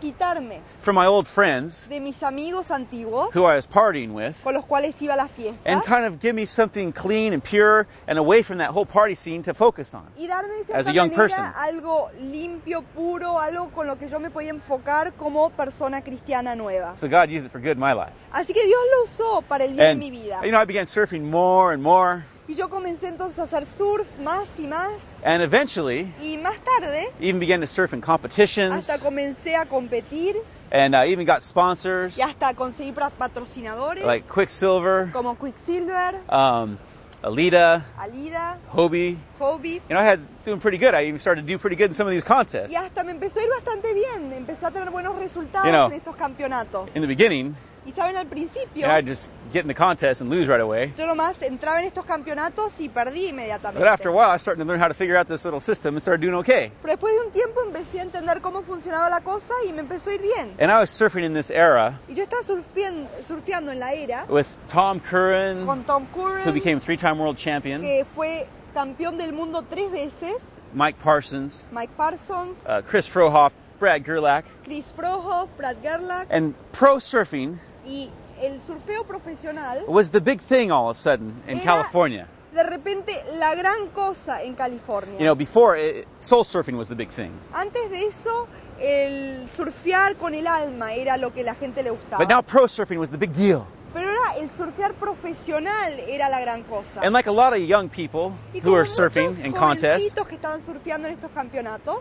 quitarme 0.00 0.60
from 0.80 0.96
my 0.96 1.06
old 1.06 1.26
friends 1.26 1.86
de 1.88 2.00
mis 2.00 2.22
amigos 2.22 2.70
antiguos 2.70 3.32
who 3.34 3.44
I 3.44 3.54
was 3.56 3.66
partying 3.66 4.12
with 4.12 4.42
con 4.42 4.54
los 4.54 4.64
cuales 4.64 5.00
iba 5.02 5.14
a 5.14 5.16
la 5.16 5.28
fiesta 5.28 5.60
and 5.64 5.82
kind 5.84 6.04
of 6.06 6.18
give 6.20 6.34
me 6.34 6.46
something 6.46 6.92
clean 6.92 7.32
and 7.32 7.42
pure 7.42 7.86
and 8.08 8.18
away 8.18 8.42
from 8.42 8.58
that 8.58 8.70
whole 8.70 8.86
party 8.86 9.14
scene 9.14 9.42
to 9.42 9.54
focus 9.54 9.94
on. 9.94 10.06
y 10.18 10.26
darme 10.26 10.64
as 10.72 10.86
a 10.88 10.92
young 10.92 11.10
person. 11.10 11.44
algo 11.56 12.10
limpio, 12.20 12.82
puro, 12.94 13.38
algo 13.38 13.70
con 13.72 13.86
lo 13.86 13.96
que 13.96 14.08
yo 14.08 14.18
me 14.18 14.30
podía 14.30 14.50
enfocar 14.50 15.12
como 15.18 15.50
persona 15.50 16.00
cristiana 16.02 16.54
nueva. 16.56 16.96
So 16.96 17.08
God 17.08 17.30
used 17.30 17.46
it 17.46 17.52
for 17.52 17.60
good 17.60 17.76
in 17.76 17.80
my 17.80 17.92
life. 17.92 18.14
Así 18.32 18.52
que 18.52 18.64
Dios 18.64 18.80
lo 18.96 19.04
usó 19.04 19.42
para 19.42 19.64
el 19.64 19.74
bien 19.74 19.78
de 19.78 19.90
And, 19.90 20.00
mi 20.00 20.10
vida. 20.10 20.40
you 20.44 20.50
know, 20.50 20.58
I 20.60 20.64
began 20.64 20.86
surfing 20.86 21.24
more 21.30 21.72
and 21.72 21.82
more. 21.82 22.24
Y 22.50 22.56
yo 22.56 22.68
comencé 22.68 23.06
entonces 23.06 23.38
a 23.38 23.44
hacer 23.44 23.64
surf 23.64 24.08
más 24.18 24.48
y 24.58 24.66
más. 24.66 25.18
And 25.24 25.40
eventually, 25.40 26.12
Y 26.20 26.36
más 26.36 26.56
tarde, 26.64 27.12
even 27.20 27.38
began 27.38 27.60
to 27.60 27.66
surf 27.68 27.92
in 27.92 28.00
competitions 28.00 28.90
hasta 28.90 28.98
comencé 28.98 29.54
a 29.54 29.66
competir 29.66 30.34
and 30.72 30.96
uh, 30.96 31.04
even 31.06 31.24
got 31.24 31.44
sponsors 31.44 32.18
y 32.18 32.22
hasta 32.22 32.52
conseguí 32.54 32.92
patrocinadores 32.92 34.04
like 34.04 34.26
Quicksilver, 34.26 35.12
como 35.12 35.36
Quicksilver, 35.36 36.22
um, 36.28 36.76
Alita, 37.22 37.84
Alida, 37.96 38.58
Hobie. 38.72 39.16
Hobie. 39.38 39.74
You 39.88 39.94
know, 39.94 40.00
I 40.00 40.04
had 40.04 40.20
doing 40.44 40.58
pretty 40.58 40.78
good. 40.78 40.92
I 40.92 41.04
even 41.04 41.20
started 41.20 41.42
to 41.42 41.46
do 41.46 41.56
pretty 41.56 41.76
good 41.76 41.90
in 41.90 41.94
some 41.94 42.08
of 42.08 42.12
these 42.12 42.24
contests. 42.24 42.72
Y 42.72 42.74
hasta 42.74 43.04
me 43.04 43.12
empezó 43.12 43.38
a 43.38 43.44
ir 43.44 43.50
bastante 43.50 43.94
bien. 43.94 44.32
Empecé 44.32 44.66
a 44.66 44.70
tener 44.72 44.90
buenos 44.90 45.16
resultados 45.16 45.66
You 45.66 45.72
know, 45.72 45.86
en 45.86 45.92
estos 45.92 46.16
campeonatos. 46.16 46.96
In 46.96 47.02
the 47.02 47.06
beginning, 47.06 47.54
Y 47.86 47.92
saben, 47.92 48.16
al 48.16 48.26
principio, 48.26 48.86
I'd 48.86 49.06
just 49.06 49.30
get 49.52 49.62
in 49.62 49.68
the 49.68 49.74
contest 49.74 50.20
and 50.20 50.30
lose 50.30 50.46
right 50.46 50.60
away. 50.60 50.92
yo 50.96 51.06
nomás 51.06 51.40
entraba 51.42 51.80
en 51.80 51.86
estos 51.86 52.04
campeonatos 52.04 52.78
y 52.78 52.88
perdí 52.88 53.28
inmediatamente. 53.28 53.78
But 53.80 53.88
after 53.88 54.10
a 54.10 54.12
while, 54.12 54.30
I 54.30 54.36
started 54.38 54.62
to 54.62 54.68
learn 54.68 54.78
how 54.80 54.88
to 54.88 54.94
figure 54.94 55.16
out 55.16 55.26
this 55.28 55.44
little 55.44 55.60
system 55.60 55.94
and 55.94 56.02
started 56.02 56.20
doing 56.20 56.34
okay. 56.34 56.70
Pero 56.82 56.94
después 56.94 57.14
de 57.14 57.26
un 57.26 57.32
tiempo 57.32 57.62
empecé 57.62 58.00
a 58.00 58.02
entender 58.02 58.40
cómo 58.42 58.62
funcionaba 58.62 59.08
la 59.08 59.20
cosa 59.22 59.54
y 59.66 59.72
me 59.72 59.80
empezó 59.80 60.10
a 60.10 60.14
ir 60.14 60.20
bien. 60.20 60.54
And 60.60 60.70
I 60.70 60.78
was 60.78 60.90
surfing 60.90 61.24
in 61.24 61.32
this 61.32 61.50
era 61.50 61.98
Y 62.06 62.14
yo 62.14 62.22
estaba 62.24 62.42
surfeando 62.44 63.72
en 63.72 63.80
la 63.80 63.92
era 63.92 64.26
with 64.28 64.46
Tom 64.68 65.00
Curran, 65.00 65.64
con 65.64 65.82
Tom 65.84 66.06
who 66.14 66.22
Curran, 66.22 66.52
became 66.54 66.80
three-time 66.80 67.18
world 67.18 67.38
champion, 67.38 67.80
que 67.80 68.04
fue 68.04 68.46
campeón 68.74 69.16
del 69.18 69.32
mundo 69.32 69.64
tres 69.68 69.90
veces, 69.90 70.36
Mike 70.74 70.98
Parsons, 71.02 71.66
Mike 71.72 71.92
Parsons, 71.96 72.58
uh, 72.66 72.82
Chris 72.82 73.06
Frohoff, 73.08 73.54
Brad 73.80 74.04
Gerlach, 74.04 74.44
Chris 74.64 74.92
Frohoff, 74.96 75.48
Brad 75.56 75.78
Gerlach. 75.82 76.26
and 76.30 76.54
pro 76.72 76.96
surfing 76.98 77.58
Y 77.86 78.10
el 78.40 78.60
surfeo 78.60 79.04
profesional 79.04 79.84
was 79.86 80.10
the 80.10 80.20
big 80.20 80.40
thing 80.40 80.70
all 80.70 80.88
of 80.90 80.96
a 80.96 81.00
sudden 81.00 81.34
in 81.46 81.56
Era- 81.58 81.64
California. 81.64 82.26
de 82.54 82.62
repente 82.64 83.22
la 83.38 83.54
gran 83.54 83.88
cosa 83.94 84.42
en 84.42 84.54
California. 84.54 85.14
You 85.18 85.24
know, 85.24 85.34
before 85.36 85.76
it, 85.78 86.06
soul 86.18 86.44
surfing 86.44 86.76
was 86.76 86.88
the 86.88 86.94
big 86.96 87.10
thing, 87.10 87.30
Antes 87.54 87.90
de 87.90 88.06
eso, 88.06 88.48
el 88.80 89.48
surfear 89.48 90.16
con 90.16 90.34
el 90.34 90.46
alma 90.46 90.94
era 90.94 91.16
lo 91.16 91.32
que 91.32 91.42
la 91.44 91.54
gente 91.54 91.82
le 91.82 91.90
gustaba. 91.90 92.18
but 92.18 92.28
now 92.28 92.42
pro 92.42 92.66
surfing 92.66 92.98
was 92.98 93.10
the 93.10 93.18
big 93.18 93.32
deal. 93.32 93.66
Pero 93.92 94.08
ahora 94.08 94.36
el 94.38 94.48
surfear 94.50 94.94
profesional 94.94 95.98
era 96.08 96.28
la 96.28 96.40
gran 96.40 96.62
cosa. 96.62 97.00
And 97.02 97.12
like 97.12 97.28
a 97.28 97.32
lot 97.32 97.52
of 97.52 97.58
young 97.60 97.88
people 97.88 98.32
y 98.54 98.60
who 98.60 98.74
are 98.74 98.86
surfing 98.86 99.44
in 99.44 99.52
contests, 99.52 100.14
que 100.14 100.36
estaban 100.36 100.64
surfeando 100.64 101.08
en 101.08 101.14
estos 101.14 101.30
campeonatos, 101.32 101.98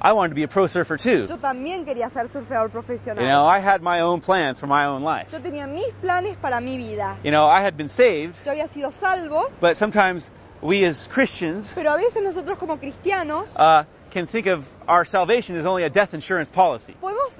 I 0.00 0.12
wanted 0.12 0.30
to 0.30 0.34
be 0.34 0.44
a 0.44 0.48
pro 0.48 0.66
surfer 0.66 0.96
too. 0.96 1.26
yo 1.28 1.36
también 1.38 1.84
quería 1.84 2.10
ser 2.12 2.28
surfeador 2.28 2.68
profesional. 2.70 3.22
You 3.22 3.28
know, 3.28 3.44
I 3.44 3.58
had 3.58 3.82
my 3.82 4.00
own 4.00 4.20
plans 4.20 4.58
for 4.58 4.66
my 4.66 4.84
own 4.84 5.02
life. 5.02 5.32
Yo 5.32 5.38
tenía 5.40 5.66
mis 5.68 5.92
planes 6.00 6.36
para 6.40 6.60
mi 6.60 6.76
vida. 6.76 7.16
You 7.24 7.30
know, 7.30 7.46
I 7.46 7.60
had 7.60 7.76
been 7.76 7.88
saved, 7.88 8.38
Yo 8.44 8.52
había 8.52 8.68
sido 8.68 8.92
salvo, 8.92 9.50
but 9.60 9.76
sometimes 9.76 10.30
we 10.60 10.84
as 10.84 11.06
Christians 11.08 11.72
pero 11.74 11.94
a 11.94 11.98
veces 11.98 12.22
nosotros 12.22 12.58
como 12.58 12.76
cristianos 12.78 13.54
uh, 13.58 13.84
can 14.10 14.26
think 14.26 14.46
of 14.46 14.68
our 14.88 15.04
salvation 15.04 15.56
as 15.56 15.66
only 15.66 15.84
a 15.84 15.90
death 15.90 16.14
insurance 16.14 16.50
policy. 16.50 16.94
podemos 17.00 17.32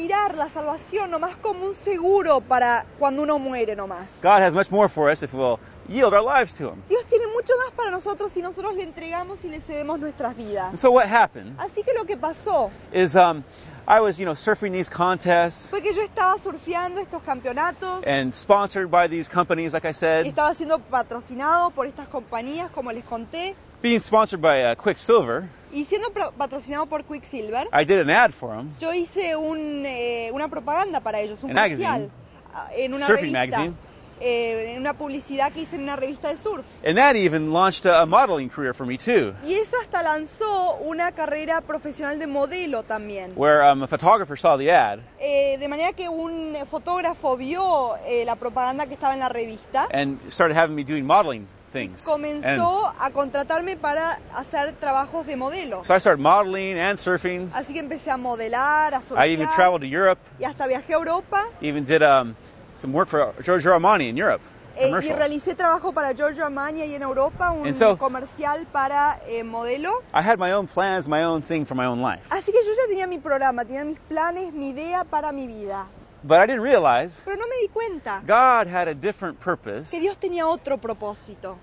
mirar 0.00 0.34
la 0.34 0.48
salvación 0.48 1.10
nomás 1.10 1.36
como 1.36 1.66
un 1.66 1.74
seguro 1.74 2.40
para 2.40 2.86
cuando 2.98 3.22
uno 3.22 3.38
muere 3.38 3.76
nomás. 3.76 4.20
God 4.22 4.40
has 4.42 4.54
much 4.54 4.70
more 4.70 4.88
for 4.88 5.10
us 5.10 5.22
if 5.22 5.34
we'll 5.34 5.58
yield 5.88 6.14
our 6.14 6.22
lives 6.22 6.54
to 6.54 6.68
Him. 6.70 6.82
Dios 6.88 7.04
tiene 7.06 7.26
mucho 7.26 7.52
más 7.58 7.72
para 7.76 7.90
nosotros 7.90 8.32
si 8.32 8.40
nosotros 8.40 8.74
le 8.74 8.82
entregamos 8.84 9.38
y 9.44 9.48
le 9.48 9.60
cedemos 9.60 9.98
nuestras 10.00 10.30
And 10.30 10.38
vidas. 10.38 10.80
so 10.80 10.90
what 10.90 11.06
happened 11.06 11.54
Así 11.58 11.82
que 11.82 11.92
lo 11.92 12.04
que 12.06 12.16
pasó 12.16 12.70
is 12.92 13.14
um, 13.14 13.44
I 13.86 14.00
was, 14.00 14.18
you 14.18 14.24
know, 14.24 14.34
surfing 14.34 14.72
these 14.72 14.88
contests 14.88 15.68
fue 15.68 15.82
que 15.82 15.92
yo 15.92 16.02
estaba 16.02 16.38
surfeando 16.42 17.00
estos 17.00 17.22
campeonatos, 17.22 18.06
and 18.06 18.32
sponsored 18.34 18.90
by 18.90 19.06
these 19.08 19.28
companies, 19.28 19.74
like 19.74 19.84
I 19.84 19.92
said, 19.92 20.26
estaba 20.26 20.54
siendo 20.54 20.78
patrocinado 20.78 21.70
por 21.72 21.86
estas 21.86 22.08
compañías, 22.08 22.70
como 22.70 22.90
les 22.90 23.04
conté, 23.04 23.54
being 23.82 24.00
sponsored 24.00 24.40
by 24.40 24.62
uh, 24.62 24.74
Quicksilver. 24.76 25.48
Y 25.72 25.84
siendo 25.84 26.10
patrocinado 26.12 26.86
por 26.86 27.04
Quicksilver. 27.04 27.68
I 27.72 27.84
did 27.84 28.00
an 28.00 28.10
ad 28.10 28.30
for 28.32 28.50
them, 28.56 28.70
Yo 28.80 28.92
hice 28.92 29.36
un, 29.36 29.84
eh, 29.86 30.30
una 30.32 30.48
propaganda 30.48 31.00
para 31.00 31.20
ellos, 31.20 31.42
un 31.42 31.50
comercial 31.50 32.10
ah, 32.54 32.68
en 32.76 32.94
una 32.94 33.06
Surfing 33.06 33.32
revista, 33.32 33.58
magazine. 33.58 33.74
eh, 34.22 34.72
en 34.74 34.78
una 34.80 34.92
publicidad 34.94 35.50
que 35.52 35.60
hice 35.60 35.76
en 35.76 35.82
una 35.84 35.96
revista 35.96 36.28
de 36.28 36.36
surf. 36.36 36.64
and 36.84 36.98
that 36.98 37.14
even 37.16 37.52
launched 37.52 37.86
a, 37.86 38.02
a 38.02 38.06
modeling 38.06 38.48
career 38.50 38.74
for 38.74 38.84
me 38.86 38.98
too, 38.98 39.32
Y 39.46 39.54
eso 39.54 39.76
hasta 39.80 40.02
lanzó 40.02 40.74
una 40.82 41.12
carrera 41.12 41.60
profesional 41.62 42.18
de 42.18 42.26
modelo 42.26 42.82
también. 42.82 43.32
where 43.36 43.62
um, 43.62 43.82
a 43.82 43.86
photographer 43.86 44.36
saw 44.36 44.58
the 44.58 44.70
ad 44.70 44.98
Eh, 45.20 45.56
de 45.58 45.68
manera 45.68 45.92
que 45.94 46.08
un 46.08 46.56
fotógrafo 46.68 47.36
vio 47.36 47.96
eh, 48.06 48.24
la 48.26 48.34
propaganda 48.36 48.86
que 48.86 48.94
estaba 48.94 49.14
en 49.14 49.20
la 49.20 49.28
revista, 49.28 49.86
and 49.92 50.18
started 50.30 50.56
having 50.56 50.74
me 50.74 50.82
doing 50.84 51.04
modeling 51.06 51.46
things. 51.70 52.06
And 52.06 52.12
comenzó 52.12 52.92
a 52.98 53.10
contratarme 53.10 53.76
para 53.76 54.18
hacer 54.34 54.72
trabajos 54.80 55.26
de 55.26 55.36
modelo. 55.36 55.84
so 55.84 55.94
I 55.94 55.98
started 55.98 56.20
modeling 56.22 56.78
and 56.78 56.98
surfing. 56.98 57.50
Así 57.54 57.72
que 57.72 57.80
empecé 57.80 58.10
a 58.10 58.16
modelar, 58.16 58.94
a 58.94 59.02
I 59.16 59.30
even 59.32 59.46
surfear, 59.46 59.54
traveled 59.56 59.80
to 59.82 59.86
Europe, 59.86 60.20
y 60.38 60.44
hasta 60.44 60.66
viajé 60.66 60.92
a 60.94 60.96
Europa 60.96 61.44
even 61.60 61.84
did 61.84 62.02
um, 62.02 62.34
some 62.74 62.92
work 62.92 63.08
for 63.08 63.34
Giorgio 63.42 63.72
Armani 63.72 64.08
in 64.08 64.16
Europe, 64.16 64.42
eh, 64.76 64.88
y 64.88 65.12
realicé 65.12 65.54
trabajo 65.54 65.92
para 65.92 66.12
Giorgio 66.14 66.44
Armani 66.44 66.82
ahí 66.82 66.94
en 66.94 67.02
Europa, 67.02 67.50
un 67.50 67.66
And 67.66 67.76
so- 67.76 67.96
comercial 67.98 68.66
para 68.72 69.20
eh, 69.26 69.42
modelo. 69.44 70.02
I 70.14 70.22
had 70.22 70.38
my 70.38 70.52
own 70.52 70.66
plans, 70.66 71.08
my 71.08 71.22
own 71.24 71.42
thing 71.42 71.64
for 71.64 71.74
my 71.76 71.86
own 71.86 72.00
life. 72.00 72.22
Así 72.30 72.50
que 72.52 72.60
yo 72.64 72.72
ya 72.72 72.86
tenía 72.88 73.06
mi 73.06 73.18
programa, 73.18 73.64
tenía 73.64 73.84
mis 73.84 73.98
planes, 74.00 74.52
mi 74.52 74.70
idea 74.70 75.04
para 75.04 75.32
mi 75.32 75.46
vida. 75.46 75.86
But 76.22 76.40
I 76.40 76.46
didn't 76.46 76.62
realize 76.62 77.22
Pero 77.24 77.36
no 77.36 77.46
me 77.46 77.56
di 77.62 77.68
cuenta 77.68 78.22
God 78.26 78.66
had 78.66 78.88
a 78.88 78.94
different 78.94 79.40
purpose 79.40 79.90
que 79.90 80.00
Dios 80.00 80.16
tenía 80.18 80.46
otro 80.46 80.76
propósito 80.78 81.56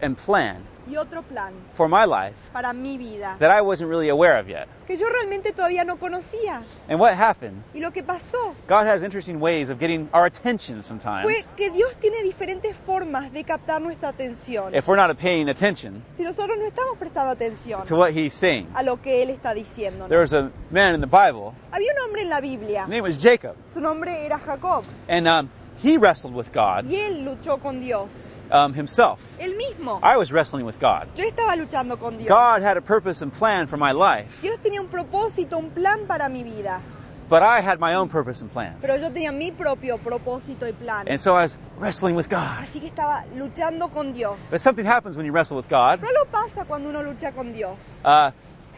and 0.00 0.16
plan 0.16 0.71
y 0.90 0.96
otro 0.96 1.22
plan 1.22 1.52
for 1.72 1.88
my 1.88 2.04
life 2.04 2.50
para 2.52 2.72
mi 2.72 2.96
vida 2.98 3.36
that 3.38 3.50
I 3.50 3.60
wasn't 3.60 3.88
really 3.90 4.08
aware 4.08 4.38
of 4.38 4.48
yet. 4.48 4.66
que 4.86 4.96
yo 4.96 5.08
realmente 5.08 5.52
todavía 5.52 5.84
no 5.84 5.96
conocía. 5.96 6.62
And 6.88 6.98
what 7.00 7.14
happened? 7.14 7.62
Y 7.74 7.80
lo 7.80 7.92
que 7.92 8.02
pasó 8.02 8.54
God 8.68 8.86
has 8.86 9.02
interesting 9.02 9.40
ways 9.40 9.70
of 9.70 9.78
getting 9.78 10.08
our 10.12 10.26
attention 10.26 10.76
fue 10.76 10.82
sometimes 10.82 11.54
que 11.56 11.70
Dios 11.70 11.94
tiene 12.00 12.22
diferentes 12.22 12.74
formas 12.76 13.32
de 13.32 13.44
captar 13.44 13.80
nuestra 13.80 14.08
atención. 14.10 14.74
if 14.74 14.86
we're 14.88 14.96
not 14.96 15.16
paying 15.18 15.48
attention 15.48 16.02
Si 16.16 16.22
nosotros 16.22 16.58
no 16.58 16.66
estamos 16.66 16.98
prestando 16.98 17.30
atención 17.30 17.84
to 17.86 17.96
what 17.96 18.10
He's 18.12 18.34
saying. 18.34 18.66
a 18.74 18.82
lo 18.82 19.00
que 19.00 19.22
Él 19.22 19.30
está 19.30 19.54
diciendo. 19.54 20.08
There 20.08 20.20
was 20.20 20.32
a 20.32 20.50
man 20.70 20.94
in 20.94 21.00
the 21.00 21.06
Bible, 21.06 21.54
Había 21.70 21.92
un 21.92 22.04
hombre 22.06 22.22
en 22.22 22.28
la 22.28 22.40
Biblia, 22.40 22.82
his 22.82 22.90
name 22.90 23.02
was 23.02 23.16
Jacob, 23.16 23.56
su 23.72 23.80
nombre 23.80 24.24
era 24.26 24.38
Jacob, 24.38 24.84
and 25.08 25.26
um, 25.28 25.48
he 25.82 25.96
wrestled 25.96 26.34
with 26.34 26.52
God 26.52 26.84
y 26.90 26.96
él 26.96 27.24
luchó 27.24 27.60
con 27.60 27.80
Dios. 27.80 28.08
Um, 28.52 28.72
himself. 28.74 29.36
Él 29.40 29.56
mismo. 29.56 29.98
I 30.02 30.16
was 30.16 30.30
wrestling 30.30 30.64
with 30.64 30.78
God. 30.78 31.08
Yo 31.16 31.24
estaba 31.24 31.56
luchando 31.56 31.98
con 31.98 32.16
Dios. 32.18 32.28
God 32.28 32.62
had 32.62 32.76
a 32.76 32.82
purpose 32.82 33.22
and 33.22 33.32
plan 33.32 33.66
for 33.66 33.76
my 33.76 33.92
life, 33.92 34.40
Dios 34.42 34.58
tenía 34.62 34.80
un 34.80 34.88
propósito, 34.88 35.58
un 35.58 35.70
plan 35.70 36.06
para 36.06 36.28
mi 36.28 36.44
vida, 36.44 36.80
but 37.28 37.42
I 37.42 37.60
had 37.60 37.80
my 37.80 37.94
own 37.94 38.08
purpose 38.08 38.42
and 38.42 38.50
plans. 38.52 38.82
pero 38.84 38.96
yo 38.96 39.08
tenía 39.10 39.32
mi 39.32 39.50
propio 39.50 39.96
propósito 39.98 40.68
y 40.68 40.72
plan. 40.72 41.08
And 41.08 41.18
so 41.18 41.34
I 41.34 41.44
was 41.44 41.56
wrestling 41.78 42.14
with 42.14 42.28
God. 42.28 42.58
Así 42.60 42.78
que 42.80 42.88
estaba 42.88 43.24
luchando 43.34 43.90
con 43.90 44.12
Dios. 44.12 44.36
But 44.50 44.60
something 44.60 44.84
happens 44.86 45.16
when 45.16 45.24
you 45.26 45.32
wrestle 45.32 45.56
with 45.56 45.68
God. 45.68 46.00
Pero 46.00 46.10
algo 46.10 46.30
pasa 46.30 46.64
cuando 46.66 46.90
uno 46.90 47.02
lucha 47.02 47.32
con 47.32 47.52
Dios. 47.52 47.76
Uh, 48.04 48.30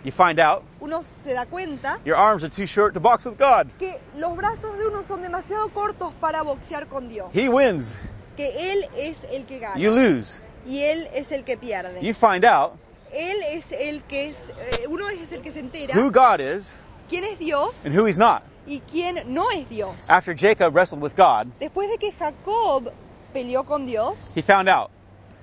you 0.04 0.12
find 0.12 0.38
out 0.38 0.62
Uno 0.80 1.02
se 1.24 1.32
da 1.32 1.46
cuenta 1.46 1.98
your 2.04 2.14
arms 2.14 2.44
are 2.44 2.50
too 2.50 2.66
short 2.66 2.92
to 2.92 3.00
box 3.00 3.24
with 3.24 3.38
God. 3.38 3.70
que 3.78 3.98
los 4.18 4.36
brazos 4.36 4.76
de 4.76 4.86
uno 4.86 5.02
son 5.02 5.22
demasiado 5.22 5.70
cortos 5.72 6.12
para 6.20 6.42
boxear 6.42 6.86
con 6.88 7.08
Dios. 7.08 7.28
He 7.32 7.48
wins, 7.48 7.96
Que 8.36 8.72
Él 8.72 8.86
es 8.96 9.24
el 9.30 9.44
que 9.46 9.58
gana 9.58 9.76
you 9.78 9.90
lose. 9.90 10.40
y 10.66 10.80
Él 10.80 11.08
es 11.14 11.30
el 11.32 11.44
que 11.44 11.56
pierde. 11.56 12.00
You 12.02 12.14
find 12.14 12.44
out 12.44 12.72
Él 13.12 13.36
es 13.52 13.70
el 13.72 14.02
que 14.02 14.28
es, 14.30 14.48
eh, 14.50 14.86
uno 14.88 15.08
es 15.08 15.30
el 15.32 15.40
que 15.40 15.52
se 15.52 15.60
entera 15.60 15.94
who 15.94 16.10
God 16.10 16.40
is 16.40 16.76
quién 17.08 17.22
es 17.24 17.38
Dios 17.38 17.84
and 17.86 17.94
who 17.96 18.06
He's 18.06 18.18
not. 18.18 18.42
y 18.66 18.80
quién 18.90 19.22
no 19.26 19.50
es 19.50 19.68
Dios. 19.68 19.94
After 20.08 20.34
Jacob 20.34 20.74
wrestled 20.74 21.00
with 21.02 21.14
God, 21.14 21.46
Después 21.60 21.88
de 21.88 21.98
que 21.98 22.12
Jacob 22.12 22.90
peleó 23.32 23.64
con 23.64 23.86
Dios, 23.86 24.16
he 24.34 24.42
found 24.42 24.68
out 24.68 24.90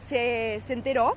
se, 0.05 0.59
se 0.65 0.73
enteró 0.73 1.15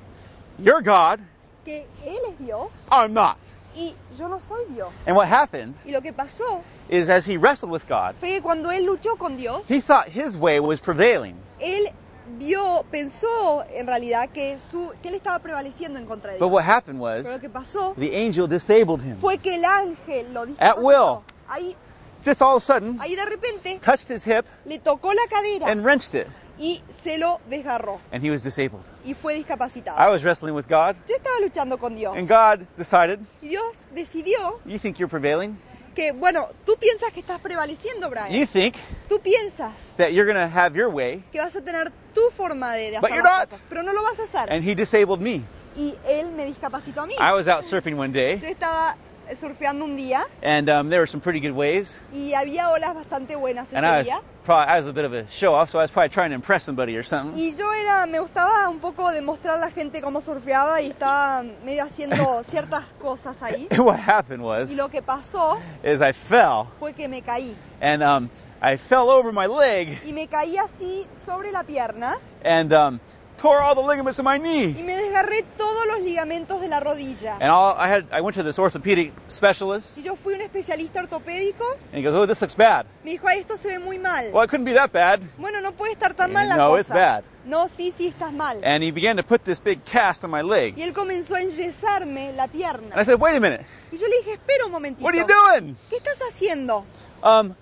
you're 0.59 0.81
God, 0.81 1.19
que 1.65 1.85
Él 2.05 2.19
es 2.29 2.37
Dios 2.39 2.67
I'm 2.91 3.13
not. 3.13 3.37
y 3.75 3.93
yo 4.17 4.29
no 4.29 4.39
soy 4.39 4.63
Dios. 4.73 4.89
And 5.05 5.17
what 5.17 5.27
happened 5.27 5.75
Y 5.85 5.91
lo 5.91 5.99
que 6.01 6.13
pasó 6.13 6.61
is 6.87 7.09
as 7.09 7.25
he 7.25 7.35
wrestled 7.37 7.71
with 7.71 7.85
God, 7.89 8.15
fue 8.19 8.29
que 8.35 8.41
cuando 8.41 8.69
Él 8.71 8.85
luchó 8.85 9.17
con 9.17 9.35
Dios, 9.35 9.63
he 9.67 9.81
thought 9.81 10.07
his 10.07 10.37
way 10.37 10.61
was 10.61 10.79
prevailing. 10.79 11.35
Él 11.65 11.89
vio, 12.37 12.85
pensó 12.91 13.63
en 13.71 13.85
realidad 13.87 14.29
que, 14.29 14.57
su, 14.71 14.91
que 15.01 15.09
Él 15.09 15.15
estaba 15.15 15.39
prevaleciendo 15.39 15.99
en 15.99 16.05
contra 16.05 16.33
de 16.33 16.39
But 16.39 16.47
Dios. 16.49 16.53
what 16.53 16.63
happened 16.65 16.99
Pero 16.99 17.03
was 17.03 17.25
lo 17.33 17.39
que 17.39 17.49
pasó 17.49 17.93
the 17.97 18.15
angel 18.15 18.47
disabled 18.47 19.01
him. 19.03 19.17
fue 19.19 19.37
que 19.37 19.55
el 19.55 19.65
ángel 19.65 20.33
lo. 20.33 20.45
At 20.59 20.77
will. 20.79 21.21
Ahí, 21.47 21.75
Just 22.23 22.41
all 22.41 22.55
of 22.57 22.63
a 22.63 22.65
sudden, 22.65 22.97
ahí 22.99 23.15
de 23.15 23.23
repente 23.25 23.79
touched 23.83 24.09
his 24.09 24.25
hip 24.25 24.45
le 24.65 24.79
tocó 24.79 25.13
la 25.13 25.27
cadera 25.29 25.67
and 25.69 25.85
wrenched 25.85 26.15
it, 26.19 26.27
y 26.57 26.81
se 27.03 27.19
lo 27.19 27.39
desgarró 27.47 27.99
and 28.11 28.23
he 28.25 28.31
was 28.31 28.41
disabled. 28.41 28.81
y 29.05 29.13
fue 29.13 29.35
discapacitado. 29.35 29.95
I 29.99 30.09
was 30.09 30.23
wrestling 30.23 30.53
with 30.55 30.65
God, 30.67 30.95
Yo 31.07 31.15
estaba 31.15 31.39
luchando 31.39 31.77
con 31.77 31.93
Dios 31.95 32.17
and 32.17 32.27
God 32.27 32.65
decided, 32.77 33.19
y 33.43 33.49
Dios 33.49 33.75
decidió 33.93 34.59
You 34.65 34.79
think 34.79 34.97
you're 34.97 35.07
prevailing? 35.09 35.55
Que, 35.95 36.11
bueno, 36.11 36.47
tú 36.65 36.75
piensas 36.77 37.11
que 37.13 37.21
estás 37.21 37.39
prevaleciendo, 37.41 38.09
Brian. 38.09 38.29
You 38.29 38.45
think 38.45 38.75
Tú 39.09 39.19
piensas 39.19 39.71
that 39.97 40.09
you're 40.11 40.25
going 40.31 40.35
to 40.35 40.55
have 40.55 40.75
your 40.77 40.89
way, 40.93 41.23
que 41.31 41.39
vas 41.39 41.55
a 41.55 41.61
tener 41.61 41.91
tu 42.13 42.29
forma 42.35 42.73
de, 42.73 42.91
de 42.91 42.99
But 42.99 43.09
hacer 43.11 43.15
you're 43.15 43.23
las 43.29 43.39
not. 43.39 43.49
cosas, 43.49 43.65
pero 43.69 43.81
no 43.83 43.93
lo 43.93 44.03
vas 44.03 44.19
a 44.19 44.23
hacer. 44.23 44.51
and 44.53 44.63
he 44.63 44.75
disabled 44.75 45.21
me. 45.21 45.41
y 45.77 45.93
él 46.07 46.31
me 46.31 46.45
discapacitó 46.45 47.01
a 47.01 47.05
mí. 47.07 47.15
I 47.19 47.33
was 47.33 47.47
out 47.47 47.63
surfing 47.63 47.97
one 47.97 48.11
day, 48.13 48.39
Yo 48.39 48.47
estaba 48.47 48.95
surfeando 49.39 49.85
un 49.85 49.95
día 49.97 50.25
and 50.43 50.69
um, 50.69 50.89
there 50.89 50.99
were 50.99 51.07
some 51.07 51.19
pretty 51.21 51.39
good 51.39 51.53
waves, 51.55 51.99
y 52.13 52.33
había 52.33 52.69
olas 52.69 52.93
bastante 52.95 53.35
buenas 53.35 53.67
ese 53.67 53.75
and 53.77 53.85
I 53.85 53.97
was 53.99 54.07
día. 54.07 54.21
probably 54.43 54.73
I 54.73 54.77
was 54.79 54.87
a 54.87 54.93
bit 54.93 55.05
of 55.05 55.13
a 55.13 55.27
show 55.29 55.53
off, 55.53 55.69
so 55.69 55.79
I 55.79 55.83
was 55.83 55.91
probably 55.91 56.09
trying 56.09 56.29
to 56.29 56.35
impress 56.35 56.63
somebody 56.63 56.95
or 56.95 57.03
something. 57.03 57.37
Y 57.37 57.55
yo 57.57 57.71
era, 57.73 58.05
me 58.05 58.19
gustaba 58.19 58.69
un 58.69 58.79
poco 58.79 59.09
demostrar 59.11 59.57
a 59.57 59.59
la 59.59 59.71
gente 59.71 60.01
cómo 60.01 60.21
surfeaba 60.21 60.81
y 60.81 60.87
estaba 60.91 61.43
medio 61.63 61.83
haciendo 61.83 62.43
ciertas 62.49 62.83
cosas 63.01 63.41
ahí. 63.41 63.67
And 63.71 63.79
what 63.85 63.99
happened 63.99 64.43
Y 64.69 64.75
lo 64.75 64.89
que 64.89 65.01
pasó 65.01 65.59
is 65.83 66.01
I 66.01 66.11
fell, 66.13 66.67
fue 66.79 66.93
que 66.93 67.07
me 67.07 67.21
caí. 67.21 67.55
and 67.81 68.03
um, 68.03 68.29
I 68.61 68.77
fell 68.77 69.09
over 69.09 69.31
my 69.31 69.47
leg, 69.47 69.99
Y 70.05 70.13
me 70.13 70.27
caí 70.27 70.57
así 70.57 71.05
sobre 71.25 71.51
la 71.51 71.63
pierna 71.63 72.17
and 72.43 72.71
um, 72.73 72.99
tore 73.45 73.59
all 73.61 73.75
the 73.75 73.81
ligaments 73.81 74.17
of 74.17 74.25
my 74.25 74.37
y 74.39 74.81
me 74.83 74.95
desgarré 74.97 75.43
todos 75.55 75.85
los 75.85 76.01
ligamentos 76.01 76.59
de 76.59 76.67
la 76.67 76.79
rodilla. 76.79 77.35
And 77.35 77.51
all 77.51 77.75
I 77.77 77.87
had, 77.87 78.05
I 78.11 78.21
went 78.21 78.35
to 78.37 78.43
this 78.43 78.57
orthopedic 78.57 79.13
specialist, 79.27 79.97
Y 79.99 80.01
yo 80.03 80.15
fui 80.15 80.33
un 80.33 80.41
especialista 80.41 81.01
ortopédico, 81.01 81.63
and 81.93 81.99
he 81.99 82.01
goes, 82.01 82.15
"Oh, 82.15 82.25
this 82.25 82.41
looks 82.41 82.55
bad." 82.55 82.85
me 83.03 83.11
dijo, 83.11 83.27
"Ay, 83.27 83.39
esto 83.41 83.55
se 83.55 83.67
ve 83.67 83.79
muy 83.79 83.99
mal. 83.99 84.31
Well, 84.33 84.43
it 84.45 84.49
couldn't 84.49 84.65
be 84.65 84.73
that 84.73 84.91
bad. 84.91 85.19
Bueno, 85.37 85.61
no 85.61 85.73
puede 85.73 85.91
estar 85.93 86.15
tan 86.15 86.33
mal 86.33 86.49
la 86.49 86.55
No, 86.55 86.69
cosa. 86.69 86.81
it's 86.81 86.89
bad. 86.89 87.23
No, 87.45 87.69
sí, 87.69 87.91
sí, 87.95 88.07
estás 88.07 88.33
mal. 88.33 88.59
And 88.63 88.83
he 88.83 88.91
began 88.91 89.15
to 89.17 89.23
put 89.23 89.43
this 89.43 89.59
big 89.63 89.83
cast 89.85 90.23
on 90.23 90.31
my 90.31 90.41
leg. 90.41 90.73
Y 90.75 90.81
él 90.81 90.93
comenzó 90.93 91.35
a 91.35 91.41
enyesarme 91.41 92.33
la 92.33 92.43
And 92.45 92.51
I 92.53 92.57
pierna. 92.57 93.05
said, 93.05 93.19
"Wait 93.19 93.35
a 93.35 93.39
minute, 93.39 93.63
Y 93.91 93.97
yo 93.97 94.07
le 94.07 94.17
dije, 94.17 94.33
espera 94.33 94.65
un 94.65 94.71
momentito. 94.71 95.03
what 95.05 95.13
are 95.13 95.19
you 95.21 95.27
doing?" 95.27 95.75
¿Qué 95.91 95.97
estás 95.97 96.17
haciendo? 96.27 96.83
Um, 97.23 97.53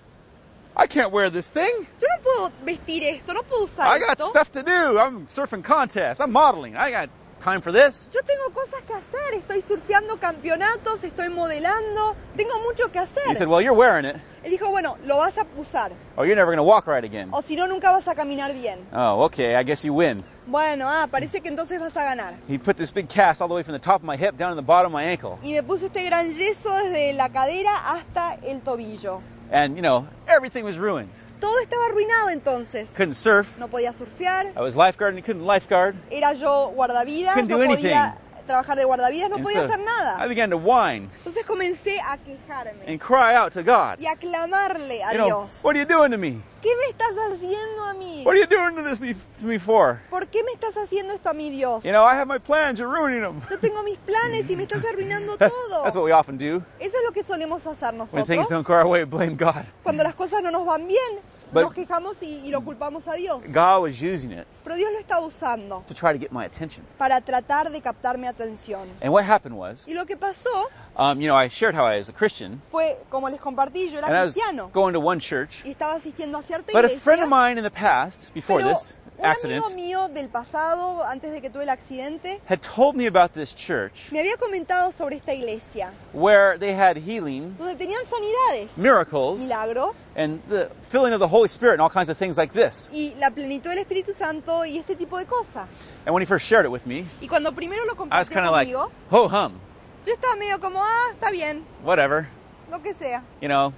I 0.76 0.86
can't 0.86 1.12
wear 1.12 1.30
this 1.30 1.48
thing. 1.50 1.70
Yo 2.00 2.08
no 2.08 2.22
puedo 2.22 2.52
vestir 2.64 3.02
esto, 3.04 3.32
no 3.32 3.42
puedo 3.42 3.64
usar 3.64 3.86
I 3.86 3.98
got 3.98 4.18
esto. 4.18 4.30
stuff 4.30 4.50
to 4.52 4.62
do. 4.62 4.98
I'm 4.98 5.26
surfing 5.26 5.62
contests. 5.62 6.20
I'm 6.20 6.32
modeling. 6.32 6.76
I 6.76 6.90
got 6.90 7.10
time 7.38 7.60
for 7.60 7.70
this. 7.70 8.08
Yo 8.12 8.20
tengo 8.22 8.50
cosas 8.52 8.82
que 8.84 8.94
hacer, 8.94 9.34
estoy 9.34 9.62
surfeando 9.62 10.18
campeonatos, 10.18 11.04
estoy 11.04 11.28
modelando, 11.28 12.16
tengo 12.36 12.60
mucho 12.62 12.90
que 12.90 12.98
hacer. 12.98 13.22
He 13.28 13.34
said, 13.36 13.46
"Well, 13.48 13.60
you're 13.60 13.74
wearing 13.76 14.04
it, 14.04 14.16
Él 14.42 14.50
dijo, 14.50 14.70
bueno, 14.70 14.96
lo 15.04 15.18
vas 15.18 15.36
a 15.38 15.46
usar, 15.58 15.92
or 16.16 16.26
you're 16.26 16.34
never 16.34 16.50
going 16.50 16.56
to 16.58 16.64
walk 16.64 16.86
right 16.86 17.04
again." 17.04 17.28
o 17.32 17.40
si 17.42 17.54
no, 17.54 17.66
nunca 17.66 17.90
vas 17.90 18.08
a 18.08 18.14
caminar 18.14 18.52
bien. 18.52 18.84
Oh, 18.92 19.22
okay. 19.24 19.54
I 19.54 19.62
guess 19.62 19.84
you 19.84 19.92
win. 19.94 20.18
Bueno, 20.46 20.88
ah, 20.88 21.06
parece 21.10 21.40
que 21.40 21.48
entonces 21.50 21.78
vas 21.78 21.96
a 21.96 22.02
ganar. 22.02 22.34
He 22.48 22.58
put 22.58 22.76
this 22.76 22.90
big 22.90 23.08
cast 23.08 23.40
all 23.40 23.48
the 23.48 23.54
way 23.54 23.62
from 23.62 23.74
the 23.74 23.78
top 23.78 24.00
of 24.00 24.04
my 24.04 24.16
hip 24.16 24.36
down 24.36 24.50
to 24.50 24.56
the 24.56 24.62
bottom 24.66 24.86
of 24.86 24.92
my 24.92 25.04
ankle. 25.04 25.38
Y 25.42 25.52
me 25.52 25.62
puso 25.62 25.86
este 25.86 26.02
gran 26.02 26.32
yeso 26.32 26.74
desde 26.74 27.12
la 27.12 27.28
cadera 27.28 27.92
hasta 27.92 28.38
el 28.42 28.60
tobillo. 28.60 29.20
And, 29.50 29.76
you 29.76 29.82
know, 29.82 30.08
everything 30.34 30.64
was 30.64 30.76
ruined. 30.78 31.08
Todo 31.40 31.58
estaba 31.60 31.86
arruinado 31.86 32.30
entonces. 32.30 32.88
Couldn't 32.96 33.14
surf. 33.14 33.58
No 33.58 33.68
podía 33.68 33.92
surfear, 33.92 34.52
I 34.56 34.60
was 34.60 34.74
lifeguarding, 34.76 35.22
couldn't 35.22 35.44
lifeguard. 35.46 35.94
era 36.10 36.32
yo 36.32 36.72
guardavidas, 36.74 37.34
Couldn't 37.34 37.50
no 37.50 37.58
do 37.58 37.66
podía 37.66 38.16
trabajar 38.44 38.76
de 38.76 38.84
guardavidas, 38.84 39.28
no 39.30 39.36
And 39.36 39.44
podía 39.44 39.60
so 39.60 39.64
hacer 39.66 39.80
I 39.80 39.84
nada. 39.84 40.26
began 40.26 40.50
to 40.50 40.56
whine 40.58 41.08
Entonces 41.18 41.44
comencé 41.46 42.00
a 42.00 42.16
quejarme 42.18 42.84
and 42.86 43.00
cry 43.00 43.34
out 43.34 43.52
to 43.52 43.62
God. 43.62 43.98
y 43.98 44.06
a 44.06 44.16
clamarle 44.16 45.02
a 45.02 45.12
You 45.12 45.18
know, 45.18 45.26
Dios. 45.26 45.60
what 45.62 45.74
are 45.74 45.78
you 45.80 45.86
doing 45.86 46.10
to 46.10 46.18
me? 46.18 46.40
¿Qué 46.62 46.70
me 46.76 46.86
estás 46.88 47.14
haciendo 47.30 47.84
a 47.84 47.92
mí? 47.92 48.24
What 48.24 48.36
are 48.36 48.40
you 48.40 48.46
doing 48.46 48.74
to 48.76 48.82
this 48.82 48.98
me, 48.98 49.14
to 49.38 49.44
me 49.44 49.58
for? 49.58 50.00
¿Por 50.08 50.26
qué 50.28 50.42
me 50.42 50.52
estás 50.52 50.74
haciendo 50.78 51.12
esto 51.12 51.28
a 51.28 51.34
mí, 51.34 51.50
Dios? 51.50 51.84
You 51.84 51.92
know, 51.92 52.02
I 52.04 52.14
have 52.16 52.26
my 52.26 52.38
plans. 52.38 52.78
You're 52.80 52.88
ruining 52.90 53.20
them. 53.20 53.42
Yo 53.50 53.58
tengo 53.58 53.82
mis 53.82 53.98
planes 53.98 54.48
y 54.50 54.56
me 54.56 54.62
estás 54.66 54.82
arruinando 54.90 55.36
That's, 55.38 55.52
todo. 55.68 55.82
that's 55.84 55.94
what 55.94 56.04
we 56.06 56.12
often 56.12 56.38
do 56.38 56.62
Eso 56.80 56.96
es 56.96 57.04
lo 57.04 57.12
que 57.12 57.22
solemos 57.22 57.66
hacer 57.66 57.92
when 58.12 58.24
things 58.24 58.48
don't 58.48 58.62
nosotros. 58.62 58.66
go 58.66 58.72
our 58.74 58.86
way. 58.86 59.04
Blame 59.04 59.36
God. 59.36 59.66
Cuando 59.82 60.02
las 60.04 60.14
cosas 60.14 60.42
no 60.42 60.50
nos 60.50 60.64
van 60.64 60.88
bien, 60.88 61.20
But- 61.54 61.62
nos 61.64 61.74
quejamos 61.74 62.16
y, 62.22 62.40
y 62.44 62.50
lo 62.50 62.60
culpamos 62.62 63.06
a 63.08 63.14
Dios. 63.14 63.40
God 63.52 63.82
was 63.82 64.02
using 64.02 64.32
it 64.32 64.46
Pero 64.62 64.76
Dios 64.76 64.92
lo 64.92 64.98
está 64.98 65.20
usando 65.20 65.82
to 65.86 65.94
try 65.94 66.12
to 66.12 66.18
get 66.18 66.30
my 66.32 66.44
attention. 66.44 66.84
para 66.98 67.20
tratar 67.20 67.70
de 67.70 67.80
captar 67.80 68.18
mi 68.18 68.26
atención. 68.26 68.88
And 69.00 69.12
what 69.12 69.24
happened 69.24 69.56
was, 69.56 69.86
Y 69.88 69.94
lo 69.94 70.04
que 70.04 70.16
pasó 70.16 70.48
um, 70.96 71.20
you 71.20 71.26
know, 71.28 71.36
I 71.36 71.48
shared 71.48 71.74
how 71.74 71.84
I 71.84 71.96
was 71.98 72.08
a 72.08 72.12
Christian, 72.12 72.60
fue, 72.70 72.96
como 73.10 73.28
les 73.28 73.40
compartí, 73.40 73.90
yo 73.90 73.98
era 73.98 74.06
and 74.06 74.16
I 74.16 74.24
was 74.24 74.36
going 74.72 74.92
to 74.92 75.00
one 75.00 75.18
church. 75.20 75.62
y 75.64 75.70
estaba 75.70 75.94
asistiendo 75.94 76.38
a 76.38 76.42
cierta 76.42 76.72
But 76.72 76.84
a 76.84 76.88
friend 76.90 77.22
of 77.22 77.26
iglesia. 77.28 77.48
mine 77.48 77.58
in 77.58 77.64
the 77.64 77.70
past, 77.70 78.32
before 78.34 78.60
Pero 78.60 78.74
this 78.74 78.96
un 79.24 79.30
accident, 79.30 79.64
amigo 79.64 79.76
mío 79.76 80.08
del 80.08 80.28
pasado, 80.28 81.04
antes 81.04 81.32
de 81.32 81.40
que 81.40 81.50
tuve 81.50 81.64
el 81.64 81.70
accidente, 81.70 82.40
had 82.48 82.60
told 82.60 82.94
me 82.96 83.06
about 83.06 83.32
this 83.32 83.54
church 83.54 84.10
me 84.12 84.20
había 84.20 84.36
comentado 84.36 84.92
sobre 84.92 85.16
esta 85.16 85.32
iglesia, 85.32 85.92
where 86.12 86.58
they 86.58 86.72
had 86.72 86.96
healing, 86.96 87.54
donde 87.58 87.76
tenían 87.76 88.02
sanidades, 88.06 88.76
miracles, 88.76 89.40
milagros 89.40 89.96
and 90.16 90.40
the 90.48 90.68
filling 90.88 91.12
of 91.12 91.20
the 91.20 91.28
Holy 91.28 91.48
Spirit 91.48 91.74
and 91.74 91.82
all 91.82 91.90
kinds 91.90 92.08
of 92.08 92.16
things 92.16 92.36
like 92.36 92.52
this. 92.52 92.90
y 92.92 93.14
la 93.18 93.30
plenitud 93.30 93.70
del 93.70 93.78
Espíritu 93.78 94.14
Santo 94.14 94.64
y 94.64 94.78
este 94.78 94.96
tipo 94.96 95.18
de 95.18 95.26
cosas. 95.26 95.66
And 96.06 96.14
when 96.14 96.22
he 96.22 96.26
first 96.26 96.46
shared 96.46 96.64
it 96.64 96.70
with 96.70 96.86
me, 96.86 97.06
Y 97.20 97.26
cuando 97.28 97.52
primero 97.52 97.84
lo 97.84 97.94
I 98.10 98.18
was 98.18 98.28
kind 98.28 98.46
of 98.46 98.52
like, 98.52 98.72
ho 98.72 99.28
hum, 99.28 99.58
yo 100.06 100.12
estaba 100.12 100.36
medio 100.36 100.58
como, 100.60 100.80
ah, 100.82 101.12
está 101.12 101.30
bien, 101.30 101.64
whatever, 101.82 102.28
lo 102.70 102.78
que 102.82 102.92
sea. 102.94 103.22
you 103.40 103.48
know, 103.48 103.72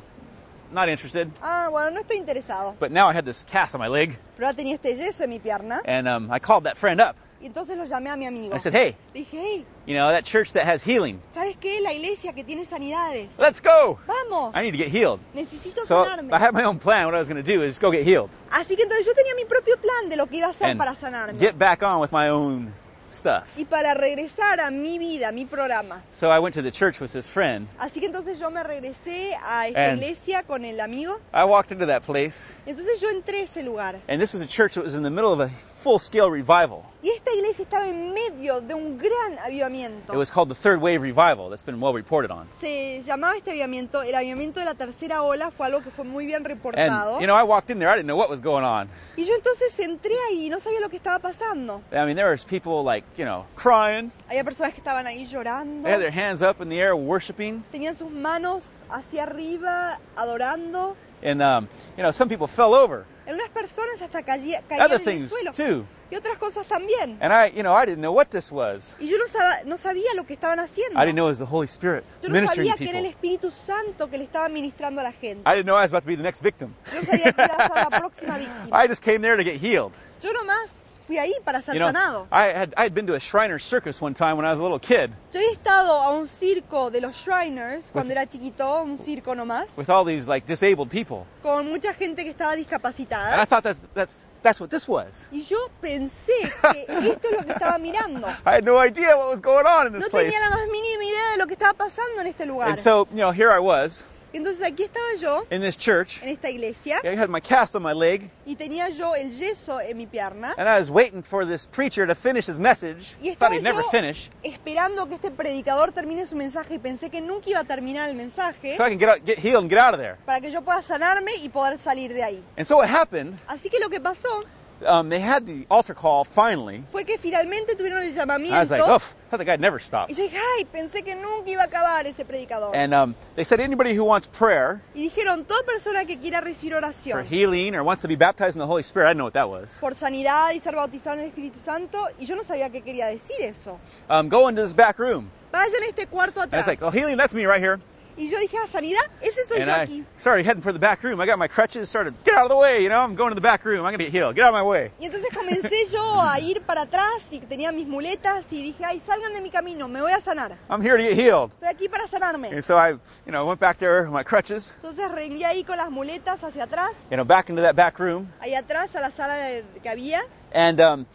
not 0.72 0.88
interested. 0.88 1.30
Ah, 1.42 1.68
bueno, 1.70 1.90
no 1.90 2.00
estoy 2.00 2.16
interesado. 2.18 2.74
But 2.78 2.90
now 2.90 3.08
I 3.08 3.12
had 3.14 3.24
this 3.24 3.44
cast 3.44 3.74
on 3.74 3.80
my 3.80 3.88
leg, 3.88 4.18
Pero 4.36 4.52
tenía 4.54 4.74
este 4.74 4.94
yeso 4.96 5.24
en 5.24 5.30
mi 5.30 5.38
pierna 5.38 5.80
and 5.84 6.08
um, 6.08 6.30
I 6.30 6.38
called 6.38 6.64
that 6.64 6.76
friend 6.76 7.00
up. 7.00 7.16
y 7.40 7.46
entonces 7.46 7.76
lo 7.76 7.84
llamé 7.84 8.10
a 8.10 8.16
mi 8.16 8.24
amigo. 8.26 8.54
I 8.54 8.58
said, 8.58 8.72
hey, 8.74 8.96
dije, 9.14 9.32
hey, 9.38 9.64
you 9.86 9.94
know, 9.94 10.08
that 10.08 10.24
church 10.24 10.52
that 10.54 10.64
has 10.66 10.82
healing, 10.82 11.20
¿sabes 11.34 11.56
qué? 11.60 11.80
La 11.82 11.92
iglesia 11.92 12.32
que 12.32 12.42
tiene 12.44 12.64
sanidades. 12.64 13.28
let's 13.38 13.60
go. 13.60 13.98
Vamos, 14.06 14.54
I 14.56 14.62
need 14.62 14.70
to 14.72 14.78
get 14.78 14.88
healed. 14.88 15.20
necesito 15.34 15.84
So 15.84 16.04
sanarme. 16.04 16.32
I 16.32 16.38
had 16.38 16.54
my 16.54 16.64
own 16.64 16.78
plan. 16.78 17.04
What 17.06 17.14
I 17.14 17.18
was 17.18 17.28
going 17.28 17.42
to 17.42 17.52
do 17.54 17.62
is 17.62 17.78
go 17.78 17.90
get 17.92 18.04
healed 18.04 18.30
Así 18.50 18.74
que 18.74 18.84
entonces 18.84 19.04
yo 19.06 19.12
tenía 19.14 19.34
mi 19.34 19.44
propio 19.44 19.76
plan 19.76 20.08
de 20.08 20.16
lo 20.16 20.26
que 20.26 20.38
iba 20.38 20.46
a 20.46 20.50
hacer 20.50 20.70
and 20.70 20.78
para 20.78 20.94
sanarme. 20.94 21.38
get 21.38 21.58
back 21.58 21.82
on 21.82 22.00
with 22.00 22.10
my 22.10 22.28
own 22.30 22.72
stuff. 23.10 23.56
y 23.56 23.64
para 23.64 23.94
regresar 23.94 24.60
a 24.60 24.70
mi 24.70 24.98
vida, 24.98 25.32
mi 25.32 25.44
programa. 25.44 26.02
So 26.10 26.30
I 26.30 26.38
went 26.38 26.54
to 26.54 26.62
the 26.62 26.70
church 26.72 27.00
with 27.00 27.12
this 27.12 27.26
friend. 27.28 27.66
Así 27.78 28.00
que 28.00 28.06
entonces 28.06 28.38
yo 28.38 28.50
me 28.50 28.62
regresé 28.62 29.34
a 29.44 29.68
esta 29.68 29.90
And- 29.90 30.02
iglesia 30.02 30.42
con 30.42 30.64
el 30.64 30.80
amigo. 30.80 31.20
I 31.32 31.44
walked 31.44 31.72
into 31.72 31.86
that 31.86 32.02
place, 32.02 32.48
Entonces 32.66 33.00
yo 33.00 33.08
entré 33.10 33.40
a 33.40 33.44
ese 33.44 33.62
lugar. 33.62 34.00
and 34.08 34.20
this 34.20 34.32
was 34.32 34.42
a 34.42 34.46
church 34.46 34.74
that 34.74 34.84
was 34.84 34.94
in 34.94 35.02
the 35.02 35.10
middle 35.10 35.32
of 35.32 35.40
a 35.40 35.50
full 35.86 36.00
scale 36.00 36.28
revival. 36.28 36.82
Y 37.00 37.10
esta 37.10 37.32
iglesia 37.32 37.62
estaba 37.62 37.86
en 37.86 38.12
medio 38.12 38.60
de 38.60 38.74
un 38.74 38.98
gran 38.98 39.38
avivamiento. 39.38 40.12
It 40.12 40.18
was 40.18 40.32
called 40.32 40.48
the 40.48 40.54
Third 40.56 40.80
Wave 40.80 41.00
Revival. 41.00 41.48
That's 41.48 41.62
been 41.64 41.80
well 41.80 41.94
reported 41.94 42.32
on. 42.32 42.48
Se 42.58 43.00
llamaba 43.02 43.36
este 43.36 43.52
avivamiento, 43.52 44.02
el 44.02 44.12
avivamiento 44.16 44.58
de 44.58 44.66
la 44.66 44.74
tercera 44.74 45.22
ola, 45.22 45.52
fue 45.52 45.66
algo 45.68 45.84
que 45.84 45.92
fue 45.92 46.04
muy 46.04 46.26
bien 46.26 46.44
reportado. 46.44 47.12
And, 47.12 47.20
you 47.20 47.28
know, 47.28 47.36
I 47.36 47.44
walked 47.44 47.70
in 47.70 47.78
there, 47.78 47.88
I 47.88 47.94
didn't 47.94 48.08
know 48.08 48.16
what 48.16 48.28
was 48.28 48.40
going 48.40 48.64
on. 48.64 48.88
Y 49.16 49.24
yo 49.24 49.36
entonces 49.36 49.78
entré 49.78 50.14
ahí 50.28 50.46
y 50.46 50.50
no 50.50 50.58
sabía 50.58 50.80
lo 50.80 50.88
que 50.88 50.96
estaba 50.96 51.20
pasando. 51.20 51.82
I 51.92 52.04
mean, 52.04 52.16
there 52.16 52.30
was 52.32 52.44
people 52.44 52.82
like, 52.82 53.06
you 53.16 53.24
know, 53.24 53.46
crying. 53.54 54.10
Había 54.28 54.42
personas 54.42 54.74
que 54.74 54.80
estaban 54.80 55.06
ahí 55.06 55.24
llorando, 55.24 55.84
They 55.84 55.92
had 55.92 56.00
their 56.00 56.10
hands 56.10 56.42
up 56.42 56.60
in 56.60 56.68
the 56.68 56.80
air, 56.80 56.96
worshiping. 56.96 57.62
tenían 57.70 57.94
sus 57.94 58.10
manos 58.10 58.64
hacia 58.90 59.22
arriba, 59.22 60.00
adorando. 60.16 60.96
And, 61.22 61.40
um, 61.40 61.68
you 61.96 62.02
know, 62.02 62.10
some 62.10 62.28
people 62.28 62.48
fell 62.48 62.74
over. 62.74 63.06
Algunas 63.26 63.48
personas 63.50 64.00
hasta 64.00 64.22
caía- 64.22 64.62
caían 64.68 64.92
en 64.92 65.08
el 65.22 65.28
suelo. 65.28 65.52
too. 65.52 65.84
Y 66.08 66.14
otras 66.14 66.38
cosas 66.38 66.64
también. 66.68 67.18
And 67.20 67.32
I, 67.32 67.50
you 67.56 67.62
know, 67.62 67.74
I 67.74 67.84
didn't 67.84 67.98
know 68.00 68.12
what 68.12 68.26
this 68.28 68.52
was. 68.52 68.96
Y 69.00 69.08
yo 69.08 69.18
no, 69.18 69.24
sab- 69.26 69.64
no 69.64 69.76
sabía 69.76 70.14
lo 70.14 70.24
que 70.24 70.34
estaban 70.34 70.60
haciendo. 70.60 70.96
I 70.96 71.04
didn't 71.04 71.16
know 71.16 71.26
it 71.26 71.30
was 71.30 71.38
the 71.38 71.44
Holy 71.44 71.66
Spirit 71.66 72.04
Yo 72.22 72.28
no 72.28 72.46
sabía 72.46 72.76
que 72.76 72.88
era 72.88 73.00
el. 73.00 73.06
Espíritu 73.06 73.50
Santo 73.50 74.08
que 74.08 74.16
le 74.16 74.24
estaba 74.24 74.48
ministrando 74.48 75.00
a 75.00 75.04
la 75.04 75.12
gente. 75.12 75.42
I 75.50 75.54
didn't 75.56 75.64
know 75.66 75.76
I 75.76 75.82
was 75.82 75.90
about 75.90 76.04
to 76.04 76.06
be 76.06 76.16
the 76.16 76.22
next 76.22 76.42
victim. 76.42 76.74
Yo 76.92 77.00
no 77.00 77.06
sabía 77.06 77.32
que 77.32 77.42
iba 77.44 77.56
a 77.56 77.68
ser 77.68 77.90
la 77.90 77.90
próxima 78.00 78.38
víctima. 78.38 78.84
I 78.84 78.86
just 78.88 79.02
came 79.02 79.18
there 79.20 79.36
to 79.36 79.42
get 79.42 79.60
healed. 79.60 79.92
Yo 80.22 80.32
nomás 80.32 80.70
fui 81.06 81.18
ahí 81.18 81.32
para 81.44 81.62
ser 81.62 81.74
You 81.74 81.80
know, 81.80 81.88
sanado. 81.92 82.26
I 82.32 82.46
had 82.52 82.74
I 82.76 82.82
had 82.84 82.94
been 82.94 83.06
to 83.06 83.14
a 83.14 83.20
Shriner 83.20 83.58
circus 83.58 84.00
one 84.02 84.12
time 84.14 84.36
when 84.36 84.44
I 84.44 84.50
was 84.50 84.58
a 84.58 84.62
little 84.62 84.78
kid 84.80 85.12
Yo 85.32 85.40
he 85.40 85.52
estado 85.52 85.92
a 85.92 86.10
un 86.18 86.26
circo 86.28 86.90
de 86.90 87.00
los 87.00 87.14
Shriners 87.16 87.90
cuando 87.92 88.12
era 88.12 88.26
chiquito, 88.26 88.82
un 88.82 88.98
circo 88.98 89.34
nomás, 89.34 89.76
with 89.78 89.88
all 89.90 90.04
these 90.04 90.26
like 90.28 90.46
disabled 90.46 90.90
people, 90.90 91.26
con 91.42 91.66
mucha 91.68 91.92
gente 91.94 92.22
que 92.24 92.30
estaba 92.32 92.52
and 92.52 92.60
I 92.60 92.64
discapacitada. 92.64 93.46
thought 93.46 93.62
that 93.64 93.76
that's 93.94 94.24
that's 94.42 94.60
what 94.60 94.70
this 94.70 94.86
was. 94.88 95.26
Y 95.32 95.40
yo 95.42 95.58
pensé 95.82 96.32
que 96.72 96.86
esto 96.88 97.28
es 97.28 97.36
lo 97.36 97.42
que 97.44 97.52
estaba 97.52 97.78
mirando. 97.78 98.26
I 98.46 98.52
had 98.56 98.64
no 98.64 98.78
idea 98.78 99.16
what 99.16 99.28
was 99.30 99.40
going 99.40 99.66
on 99.66 99.86
in 99.88 99.92
No 99.92 99.98
this 99.98 100.08
place. 100.08 100.32
tenía 100.32 100.40
la 100.50 100.56
más 100.56 100.66
mínima 100.68 101.04
idea 101.04 101.30
de 101.32 101.36
lo 101.38 101.46
que 101.46 101.54
estaba 101.54 101.72
pasando 101.74 102.20
en 102.20 102.28
este 102.28 102.46
lugar. 102.46 102.68
And 102.68 102.78
so, 102.78 103.06
you 103.10 103.18
know, 103.18 103.32
here 103.32 103.50
I 103.50 103.58
was 103.58 104.06
Entonces 104.36 104.62
aquí 104.62 104.82
estaba 104.82 105.14
yo, 105.18 105.46
in 105.50 105.62
this 105.62 105.76
church. 105.76 106.22
en 106.22 106.28
esta 106.28 106.50
iglesia, 106.50 107.00
I 107.02 107.16
had 107.16 107.30
my 107.30 107.40
cast 107.40 107.74
on 107.74 107.82
my 107.82 107.94
leg, 107.94 108.30
y 108.44 108.54
tenía 108.54 108.90
yo 108.90 109.14
el 109.14 109.30
yeso 109.30 109.80
en 109.80 109.96
mi 109.96 110.06
pierna. 110.06 110.54
and 110.58 110.68
I 110.68 110.78
was 110.78 110.90
waiting 110.90 111.22
for 111.22 111.46
this 111.46 111.66
preacher 111.66 112.06
to 112.06 112.14
finish 112.14 112.46
his 112.46 112.58
message. 112.58 113.16
Y 113.20 113.34
Thought 113.34 113.52
estaba 113.52 113.54
he'd 113.54 113.62
never 113.62 113.82
yo 113.82 113.88
finish, 113.90 114.28
esperando 114.42 115.08
que 115.08 115.14
este 115.14 115.30
predicador 115.30 115.90
termine 115.92 116.26
su 116.26 116.36
mensaje 116.36 116.74
y 116.74 116.78
pensé 116.78 117.08
que 117.10 117.20
nunca 117.20 117.48
iba 117.48 117.60
a 117.60 117.64
terminar 117.64 118.10
el 118.10 118.14
mensaje 118.14 118.76
so 118.76 118.84
I 118.86 118.90
can 118.90 118.98
get 118.98 119.08
out, 119.08 119.24
get 119.24 119.38
healed 119.38 119.62
and 119.62 119.70
get 119.70 119.78
out 119.78 119.94
of 119.94 120.00
there. 120.00 120.16
para 120.26 120.40
que 120.40 120.50
yo 120.50 120.60
pueda 120.62 120.82
sanarme 120.82 121.34
y 121.36 121.48
poder 121.48 121.78
salir 121.78 122.12
de 122.12 122.22
ahí. 122.22 122.42
And 122.58 122.66
so 122.66 122.76
what 122.76 122.88
happened? 122.88 123.40
Así 123.48 123.70
que 123.70 123.78
lo 123.80 123.88
que 123.88 124.00
pasó 124.00 124.40
Um, 124.84 125.08
they 125.08 125.20
had 125.20 125.46
the 125.46 125.66
altar 125.70 125.94
call 125.94 126.24
finally. 126.24 126.84
fue 126.92 127.04
que 127.04 127.16
finalmente 127.18 127.74
tuvieron 127.76 128.02
el 128.02 128.52
I 128.52 128.60
was 128.60 128.70
like, 128.70 128.82
oh, 128.82 128.96
I 128.96 129.30
thought 129.30 129.38
the 129.38 129.44
guy 129.44 129.56
never 129.56 129.78
y 129.78 129.82
stopped. 129.82 130.14
yo 130.14 130.22
dije, 130.22 130.36
ay, 130.36 130.66
pensé 130.66 131.02
que 131.02 131.14
nunca 131.14 131.50
iba 131.50 131.62
a 131.62 131.66
acabar 131.66 132.06
ese 132.06 132.24
predicador. 132.24 132.74
And 132.74 132.92
um, 132.92 133.14
they 133.36 133.44
said 133.44 133.60
anybody 133.60 133.94
who 133.94 134.04
wants 134.04 134.26
prayer 134.26 134.82
y 134.94 135.08
dijeron, 135.08 135.46
toda 135.46 135.62
persona 135.64 136.04
que 136.04 136.18
quiera 136.18 136.40
recibir 136.40 136.72
for 136.72 136.82
oración 136.82 137.24
healing 137.24 137.74
or 137.74 137.82
wants 137.82 138.02
to 138.02 138.08
be 138.08 138.16
baptized 138.16 138.54
in 138.54 138.60
the 138.60 138.66
Holy 138.66 138.82
Spirit, 138.82 139.06
I 139.06 139.10
didn't 139.10 139.18
know 139.18 139.24
what 139.24 139.34
that 139.34 139.48
was. 139.48 139.78
por 139.80 139.94
sanidad 139.94 140.52
y 140.52 140.60
ser 140.60 140.74
bautizado 140.74 141.16
en 141.18 141.20
el 141.24 141.30
Espíritu 141.30 141.58
Santo, 141.58 141.98
y 142.18 142.26
yo 142.26 142.36
no 142.36 142.42
sabía 142.44 142.70
qué 142.70 142.82
quería 142.82 143.06
decir 143.06 143.40
eso. 143.40 143.80
Um, 144.10 144.28
go 144.28 144.48
into 144.48 144.62
this 144.62 144.74
back 144.74 144.98
room. 144.98 145.30
Vayan 145.52 145.82
a 145.84 145.86
este 145.88 146.06
cuarto 146.06 146.42
And 146.42 146.52
it's 146.52 146.62
atrás. 146.62 146.66
like, 146.66 146.82
oh, 146.82 146.90
healing, 146.90 147.16
that's 147.16 147.32
me 147.32 147.46
right 147.46 147.62
here. 147.62 147.80
Y 148.16 148.28
yo 148.30 148.38
dije, 148.38 148.56
ah, 148.56 148.66
sanidad, 148.66 149.02
ese 149.20 149.44
soy 149.46 149.58
And 149.60 149.66
yo 149.66 149.72
I 149.74 149.78
aquí. 149.84 150.04
started 150.16 150.46
heading 150.46 150.62
for 150.62 150.72
the 150.72 150.78
back 150.78 151.02
room. 151.02 151.20
I 151.20 151.26
got 151.26 151.38
my 151.38 151.48
crutches, 151.48 151.88
started, 151.90 152.14
get 152.24 152.34
out 152.34 152.44
of 152.44 152.50
the 152.50 152.56
way, 152.56 152.82
you 152.82 152.88
know, 152.88 153.00
I'm 153.04 153.14
going 153.14 153.28
to 153.28 153.34
the 153.34 153.42
back 153.42 153.64
room. 153.66 153.84
I'm 153.84 153.92
going 153.92 153.98
to 153.98 154.04
get 154.04 154.10
healed. 154.12 154.34
Get 154.34 154.44
out 154.46 154.54
of 154.54 154.54
my 154.54 154.62
way. 154.62 154.90
Y 154.98 155.04
entonces 155.06 155.28
comencé 155.36 155.84
yo 155.92 156.00
a 156.20 156.40
ir 156.40 156.62
para 156.62 156.82
atrás 156.86 157.30
y 157.30 157.40
tenía 157.40 157.72
mis 157.72 157.86
muletas 157.86 158.44
y 158.50 158.62
dije, 158.62 158.84
ay, 158.84 159.02
salgan 159.06 159.34
de 159.34 159.40
mi 159.42 159.50
camino, 159.50 159.86
me 159.86 160.00
voy 160.00 160.12
a 160.12 160.20
sanar. 160.22 160.56
I'm 160.70 160.80
here 160.80 160.96
to 160.96 161.02
get 161.02 161.12
healed. 161.14 161.50
Estoy 161.60 161.68
aquí 161.68 161.88
para 161.90 162.06
sanarme. 162.08 162.48
And 162.52 162.64
so 162.64 162.76
I, 162.78 162.92
you 163.26 163.32
know, 163.32 163.44
went 163.46 163.60
back 163.60 163.78
there 163.78 164.02
with 164.04 164.12
my 164.12 164.22
crutches, 164.24 164.74
Entonces 164.82 165.10
rendí 165.12 165.44
ahí 165.44 165.62
con 165.64 165.76
las 165.76 165.90
muletas 165.90 166.42
hacia 166.42 166.64
atrás, 166.64 166.92
you 167.10 167.16
know, 167.16 167.24
back 167.24 167.50
into 167.50 167.60
that 167.60 167.76
back 167.76 167.98
room. 167.98 168.28
ahí 168.40 168.54
atrás 168.54 168.96
a 168.96 169.00
la 169.02 169.10
sala 169.10 169.34
de- 169.34 169.64
que 169.82 169.90
había, 169.90 170.22
And 170.54 170.80
um, 170.80 171.06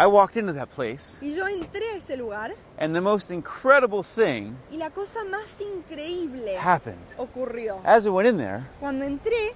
I 0.00 0.06
walked 0.06 0.36
into 0.36 0.52
that 0.52 0.70
place. 0.70 1.18
y 1.20 1.34
yo 1.34 1.46
entré 1.48 1.92
a 1.92 1.96
ese 1.96 2.16
lugar 2.16 2.54
And 2.78 2.94
the 2.94 3.00
most 3.00 3.32
incredible 3.32 4.04
thing 4.04 4.56
y 4.70 4.76
la 4.76 4.90
cosa 4.90 5.24
más 5.24 5.60
increíble 5.60 6.56
happened. 6.56 7.04
ocurrió. 7.18 7.80
As 7.84 8.04
we 8.04 8.10
went 8.12 8.28
in 8.28 8.36
there, 8.38 8.64
Cuando 8.78 9.04
entré, 9.04 9.54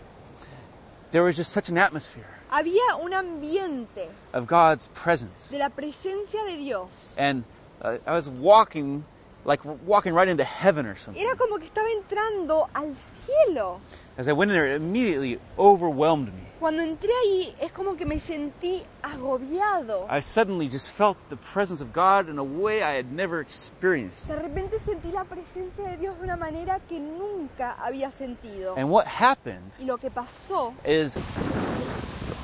there 1.12 1.22
was 1.22 1.36
just 1.36 1.52
such 1.52 1.68
an 1.68 1.78
atmosphere 1.78 2.26
había 2.50 2.96
un 3.00 3.14
ambiente 3.14 4.08
of 4.34 4.46
God's 4.46 4.88
presence. 4.88 5.50
de 5.50 5.58
la 5.58 5.70
presencia 5.70 6.44
de 6.44 6.56
Dios. 6.58 7.14
And 7.16 7.44
uh, 7.80 7.98
I 8.06 8.10
was 8.12 8.28
walking, 8.28 9.04
like 9.44 9.60
walking 9.86 10.12
right 10.12 10.28
into 10.28 10.44
heaven 10.44 10.86
or 10.86 10.96
something. 10.96 11.22
Era 11.22 11.34
como 11.36 11.58
que 11.58 11.66
estaba 11.68 11.88
entrando 11.90 12.68
al 12.74 12.94
cielo. 12.94 13.80
As 14.18 14.28
I 14.28 14.32
went 14.32 14.50
in 14.50 14.56
there, 14.56 14.66
it 14.66 14.76
immediately 14.76 15.38
overwhelmed 15.58 16.28
me. 16.34 16.42
Cuando 16.62 16.80
entré 16.84 17.10
ahí 17.24 17.56
es 17.60 17.72
como 17.72 17.96
que 17.96 18.06
me 18.06 18.20
sentí 18.20 18.84
agobiado. 19.02 20.06
I 20.08 20.22
suddenly 20.22 20.68
just 20.70 20.96
felt 20.96 21.18
the 21.28 21.36
presence 21.36 21.82
of 21.82 21.92
God 21.92 22.28
in 22.28 22.38
a 22.38 22.42
way 22.44 22.84
I 22.84 22.96
had 22.96 23.06
never 23.10 23.40
experienced. 23.40 24.28
De 24.28 24.36
repente 24.36 24.78
sentí 24.84 25.10
la 25.10 25.24
presencia 25.24 25.88
de 25.88 25.96
Dios 25.96 26.16
de 26.18 26.22
una 26.22 26.36
manera 26.36 26.78
que 26.88 27.00
nunca 27.00 27.72
había 27.84 28.12
sentido. 28.12 28.76
And 28.76 28.88
what 28.88 29.06
happened 29.06 29.72
Y 29.80 29.84
lo 29.86 29.98
que 29.98 30.08
pasó 30.12 30.72
is 30.86 31.14
the 31.14 31.20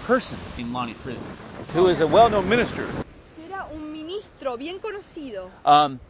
person 0.05 0.37
in 0.57 0.73
Lonnie 0.73 0.95
Prison, 1.05 1.23
who 1.73 1.89
is 1.89 2.01
a 2.01 2.07
well-known 2.09 2.49
minister, 2.49 2.87
era 3.47 3.67
un 3.73 3.93
ministro 3.93 4.57
bien 4.57 4.81
conocido. 4.81 5.49
um, 5.65 6.01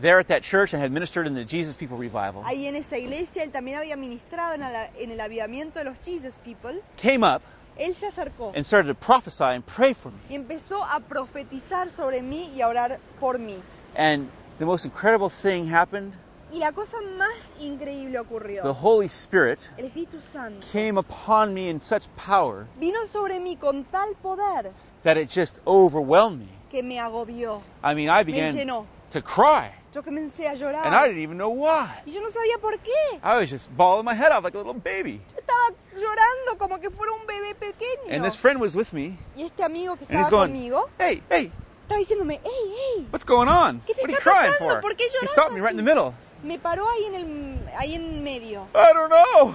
there 0.00 0.18
at 0.18 0.28
that 0.28 0.42
church 0.42 0.72
and 0.74 0.82
had 0.82 0.90
ministered 0.92 1.26
in 1.26 1.34
the 1.34 1.44
Jesus 1.44 1.76
People 1.76 1.96
revival, 1.96 2.42
Ahí 2.44 2.66
en 2.66 2.76
esa 2.76 2.96
iglesia 2.98 3.42
él 3.44 3.50
también 3.52 3.78
había 3.78 3.96
ministrado 3.96 4.54
en, 4.54 4.60
la- 4.60 4.90
en 4.98 5.10
el 5.10 5.20
avivamiento 5.20 5.78
de 5.78 5.84
los 5.84 5.96
Jesus 6.04 6.40
People. 6.44 6.80
came 6.96 7.22
up 7.24 7.42
Él 7.78 7.94
se 7.94 8.06
acercó 8.06 8.52
and 8.54 8.66
started 8.66 8.88
to 8.88 8.94
prophesy 8.94 9.44
and 9.44 9.64
pray 9.64 9.94
for 9.94 10.10
me. 10.12 10.18
y 10.28 10.34
empezó 10.34 10.82
a 10.84 11.00
profetizar 11.00 11.90
sobre 11.90 12.20
mí 12.22 12.50
y 12.54 12.60
a 12.60 12.68
orar 12.68 12.98
por 13.20 13.38
mí. 13.38 13.60
And 13.96 14.28
the 14.58 14.64
most 14.66 14.84
incredible 14.84 15.28
thing 15.30 15.66
happened. 15.68 16.12
Y 16.52 16.58
la 16.58 16.72
cosa 16.72 16.98
más 17.16 17.32
increíble 17.60 18.18
ocurrió. 18.18 18.62
The. 18.62 18.74
Holy 18.74 19.06
Spirit 19.08 19.70
El 19.78 19.86
Espíritu 19.86 20.20
Santo 20.32 20.66
came 20.70 20.98
upon 20.98 21.54
me 21.54 21.70
in 21.70 21.80
such 21.80 22.08
power 22.14 22.66
vino 22.78 23.06
sobre 23.06 23.40
mí 23.40 23.56
con 23.58 23.84
tal 23.84 24.14
poder 24.22 24.70
that 25.02 25.16
it 25.16 25.30
just 25.30 25.58
overwhelmed 25.66 26.40
me. 26.40 26.48
que 26.70 26.82
me 26.82 26.98
agobió. 26.98 27.62
I 27.82 27.94
mean, 27.94 28.10
I 28.10 28.18
Me 28.22 28.32
began 28.32 28.54
llenó. 28.54 28.84
to 29.12 29.22
cry, 29.22 29.70
Yo 29.92 30.02
comencé 30.02 30.48
a 30.48 30.52
and 30.52 30.94
I 30.94 31.08
didn't 31.08 31.22
even 31.22 31.36
know 31.36 31.50
why. 31.50 32.00
Y 32.06 32.12
yo 32.12 32.20
no 32.22 32.30
sabía 32.30 32.58
por 32.58 32.78
qué. 32.78 33.20
I 33.22 33.36
was 33.36 33.50
just 33.50 33.68
bawling 33.76 34.06
my 34.06 34.14
head 34.14 34.32
off 34.32 34.42
like 34.42 34.54
a 34.54 34.58
little 34.58 34.72
baby. 34.72 35.20
Estaba 35.36 35.76
llorando 35.94 36.56
como 36.58 36.78
que 36.80 36.88
fuera 36.90 37.12
un 37.12 37.26
bebé 37.26 37.54
pequeño. 37.54 38.10
And 38.10 38.24
this 38.24 38.34
friend 38.34 38.58
was 38.58 38.74
with 38.74 38.94
me, 38.94 39.18
Y 39.36 39.42
este 39.44 39.62
amigo 39.62 39.96
que 39.96 40.06
and 40.08 40.18
he's 40.18 40.28
estaba 40.28 40.46
going, 40.46 40.52
conmigo 40.52 40.88
"Hey, 40.98 41.22
hey, 41.28 41.52
estaba 41.82 41.98
diciéndome, 42.00 42.40
hey, 42.42 42.74
hey, 42.96 43.06
what's 43.12 43.24
going 43.26 43.48
on? 43.48 43.82
¿Qué 43.86 43.92
te 43.94 44.00
What 44.00 44.08
are 44.08 44.12
you 44.12 44.18
está 44.18 44.22
crying 44.22 44.52
pasando? 44.54 44.72
for?" 44.74 44.80
¿Por 44.80 44.96
qué 44.96 45.04
He 45.04 45.08
lloras 45.12 45.30
stopped 45.30 45.52
me 45.52 45.60
right 45.60 45.72
in 45.72 45.76
the 45.76 45.82
así? 45.82 45.94
middle. 45.94 46.14
me 46.42 46.58
paró 46.58 46.88
ahí 46.88 47.04
en 47.04 47.14
el 47.14 47.68
ahí 47.76 47.94
en 47.94 48.24
medio. 48.24 48.66
I 48.74 48.92
don't 48.94 49.10
know. 49.10 49.54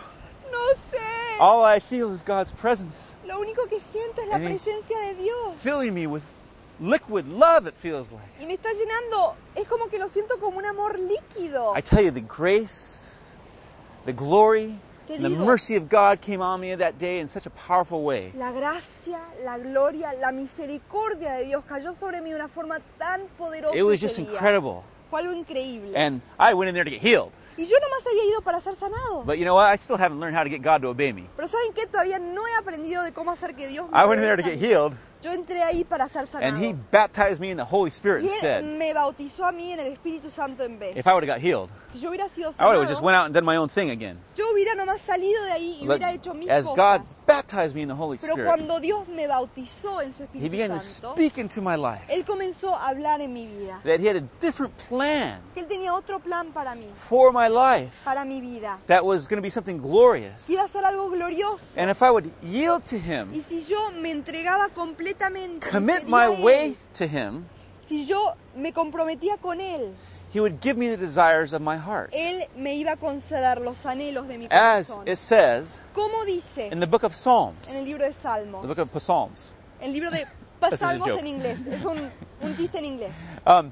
No 0.51 0.59
sé. 0.91 0.99
All 1.39 1.63
I 1.65 1.79
feel 1.79 2.13
is 2.13 2.23
God's 2.23 2.51
presence 2.51 3.15
Lo 3.25 3.39
único 3.39 3.67
que 3.67 3.79
siento 3.79 4.21
es 4.21 4.27
la 4.27 4.35
And 4.35 4.45
he's- 4.47 4.61
presencia 4.63 4.97
de 4.99 5.15
Dios. 5.15 5.55
filling 5.57 5.93
me 5.95 6.05
with 6.05 6.21
liquid 6.79 7.27
love. 7.27 7.67
It 7.67 7.75
feels 7.75 8.11
like. 8.11 8.23
Y 8.41 8.45
me 8.45 8.55
está 8.55 8.69
llenando, 8.73 9.35
es 9.55 9.67
como 9.67 9.87
que 9.87 9.97
lo 9.97 10.09
siento 10.09 10.39
como 10.39 10.57
un 10.57 10.65
amor 10.65 10.97
líquido. 10.99 11.73
I 11.75 11.81
tell 11.81 12.03
you, 12.03 12.11
the 12.11 12.21
grace, 12.21 13.35
the 14.05 14.13
glory, 14.13 14.79
and 15.09 15.23
the 15.23 15.29
mercy 15.29 15.75
of 15.75 15.89
God 15.89 16.21
came 16.21 16.41
on 16.41 16.59
me 16.59 16.75
that 16.75 16.99
day 16.99 17.19
in 17.19 17.27
such 17.27 17.45
a 17.45 17.49
powerful 17.49 18.03
way. 18.03 18.31
La 18.35 18.51
gracia, 18.51 19.19
la 19.43 19.57
gloria, 19.57 20.13
la 20.19 20.31
misericordia 20.31 21.33
de 21.33 21.45
Dios 21.45 21.63
cayó 21.67 21.93
sobre 21.93 22.21
mí 22.21 22.29
de 22.29 22.35
una 22.35 22.47
forma 22.47 22.79
tan 22.97 23.27
poderosa. 23.37 23.75
It 23.75 23.83
was 23.83 24.01
just 24.01 24.19
incredible. 24.19 24.83
Fue 25.09 25.21
algo 25.21 25.33
increíble. 25.33 25.93
And 25.95 26.21
I 26.37 26.53
went 26.53 26.69
in 26.69 26.75
there 26.75 26.83
to 26.83 26.91
get 26.91 27.01
healed. 27.01 27.31
y 27.57 27.65
yo 27.65 27.75
nomás 27.79 28.05
había 28.05 28.23
ido 28.25 28.41
para 28.41 28.61
ser 28.61 28.75
sanado. 28.75 29.23
But 29.25 29.37
you 29.37 29.43
know 29.43 29.55
what? 29.55 29.73
I 29.73 29.77
still 29.77 29.97
haven't 29.97 30.19
learned 30.19 30.37
how 30.37 30.43
to 30.43 30.49
get 30.49 30.61
God 30.61 30.81
to 30.83 30.89
obey 30.89 31.11
me. 31.11 31.27
Pero 31.35 31.47
¿saben 31.47 31.73
qué? 31.73 31.87
Todavía 31.87 32.19
no 32.19 32.45
he 32.47 32.53
aprendido 32.55 33.03
de 33.03 33.11
cómo 33.11 33.31
hacer 33.31 33.55
que 33.55 33.67
Dios 33.67 33.89
me 33.89 33.97
I 33.97 34.05
went 34.05 34.21
in 34.21 34.27
there 34.27 34.37
to 34.37 34.43
get 34.43 34.59
healed, 34.59 34.95
Yo 35.21 35.31
entré 35.31 35.63
ahí 35.63 35.83
para 35.83 36.07
ser 36.07 36.27
sanado. 36.27 36.47
and 36.55 36.63
He 36.63 36.73
baptized 36.91 37.39
me 37.39 37.49
in 37.49 37.57
the 37.57 37.63
Holy 37.65 37.89
Spirit 37.89 38.23
y 38.23 38.27
él 38.27 38.31
instead. 38.33 38.63
me 38.63 38.93
bautizó 38.93 39.45
a 39.45 39.51
mí 39.51 39.71
en 39.71 39.79
el 39.79 39.93
Espíritu 39.93 40.29
Santo 40.29 40.63
en 40.63 40.77
vez. 40.77 40.95
If 40.95 41.07
I 41.07 41.13
would 41.13 41.23
have 41.27 41.35
got 41.35 41.41
healed, 41.41 41.69
si 41.91 41.99
yo 41.99 42.09
hubiera 42.11 42.29
sido 42.29 42.53
I 42.59 42.65
would 42.65 42.77
have 42.79 42.87
just 42.87 43.01
went 43.01 43.15
out 43.17 43.25
and 43.25 43.33
done 43.33 43.45
my 43.45 43.57
own 43.57 43.67
thing 43.69 43.89
again. 43.89 44.17
yo 44.35 44.45
hubiera 44.53 44.75
nomás 44.75 45.01
salido 45.01 45.43
de 45.43 45.51
ahí 45.51 45.77
y 45.81 45.87
hubiera 45.87 46.11
hecho 46.13 46.33
mis 46.33 46.49
as 46.49 46.65
cosas. 46.65 46.99
God 46.99 47.07
baptized 47.27 47.75
me 47.75 47.81
in 47.81 47.89
the 47.89 47.93
Holy 47.93 48.17
Pero 48.17 48.33
Spirit, 48.33 48.47
cuando 48.47 48.79
Dios 48.79 49.07
me 49.09 49.27
bautizó 49.27 50.01
en 50.01 50.13
su 50.13 50.23
He 50.33 50.49
began 50.49 50.71
Espíritu 50.71 50.73
to 50.73 50.79
Santo, 50.79 51.13
speak 51.13 51.37
into 51.37 51.61
my 51.61 51.75
life 51.75 52.01
Él 52.09 52.23
comenzó 52.25 52.73
a 52.73 52.87
hablar 52.87 53.21
en 53.21 53.33
mi 53.33 53.45
vida. 53.45 53.79
that 53.83 53.99
He 53.99 54.07
had 54.07 54.15
a 54.15 54.23
different 54.39 54.73
plan 54.87 55.41
Que 55.53 55.61
Él 55.61 55.67
tenía 55.67 55.93
otro 55.93 56.19
plan 56.19 56.51
para 56.53 56.73
mí, 56.73 56.87
for 56.95 57.31
my 57.33 57.47
life 57.49 58.03
para 58.05 58.23
mi 58.25 58.39
vida. 58.41 58.79
that 58.87 59.03
was 59.05 59.27
going 59.27 59.37
to 59.37 59.41
be 59.41 59.49
something 59.51 59.77
glorious. 59.77 60.47
Que 60.47 60.53
iba 60.55 60.63
a 60.63 60.67
ser 60.69 60.85
algo 60.85 61.09
glorioso. 61.09 61.73
And 61.77 61.91
if 61.91 62.01
I 62.01 62.09
would 62.09 62.31
yield 62.41 62.85
to 62.85 62.95
Y 62.95 63.01
Him, 63.01 63.43
si 63.47 63.65
yo 63.65 63.91
me 63.91 64.11
entregaba 64.11 64.69
completamente, 64.69 65.69
commit 65.69 66.07
my 66.07 66.29
way 66.29 66.77
to 66.93 67.05
Him, 67.05 67.45
si 67.87 68.05
yo 68.05 68.33
me 68.55 68.71
comprometía 68.71 69.37
con 69.37 69.59
Él, 69.59 69.93
He 70.29 70.39
would 70.41 70.59
give 70.59 70.77
me 70.77 70.89
the 70.89 70.97
desires 70.97 71.53
of 71.53 71.61
my 71.61 71.77
heart. 71.77 72.11
Él 72.11 72.47
me 72.55 72.75
iba 72.83 72.93
a 72.93 72.97
conceder 72.97 73.61
los 73.61 73.77
anhelos 73.85 74.27
de 74.27 74.37
mi 74.37 74.47
As 74.51 74.93
it 75.05 75.17
says 75.17 75.81
Como 75.93 76.25
dice 76.25 76.69
in 76.71 76.79
the 76.79 76.87
book 76.87 77.03
of 77.03 77.13
Psalms, 77.15 77.71
en 77.71 77.77
el 77.77 77.85
libro 77.85 78.05
de 78.05 78.13
Salmos, 78.13 78.61
the 78.61 78.67
book 78.67 78.77
of 78.79 79.01
Psalms, 79.01 79.53
el 79.81 79.91
libro 79.91 80.11
de 80.11 80.25
This 80.59 80.73
is 80.73 80.81
a 80.81 80.85
Salmos 80.85 81.07
en 81.07 81.25
inglés, 81.27 81.67
es 81.67 81.85
un, 81.85 82.11
un 82.41 82.55
chiste 82.55 82.75
en 82.77 82.85
inglés. 82.85 83.11
um, 83.45 83.71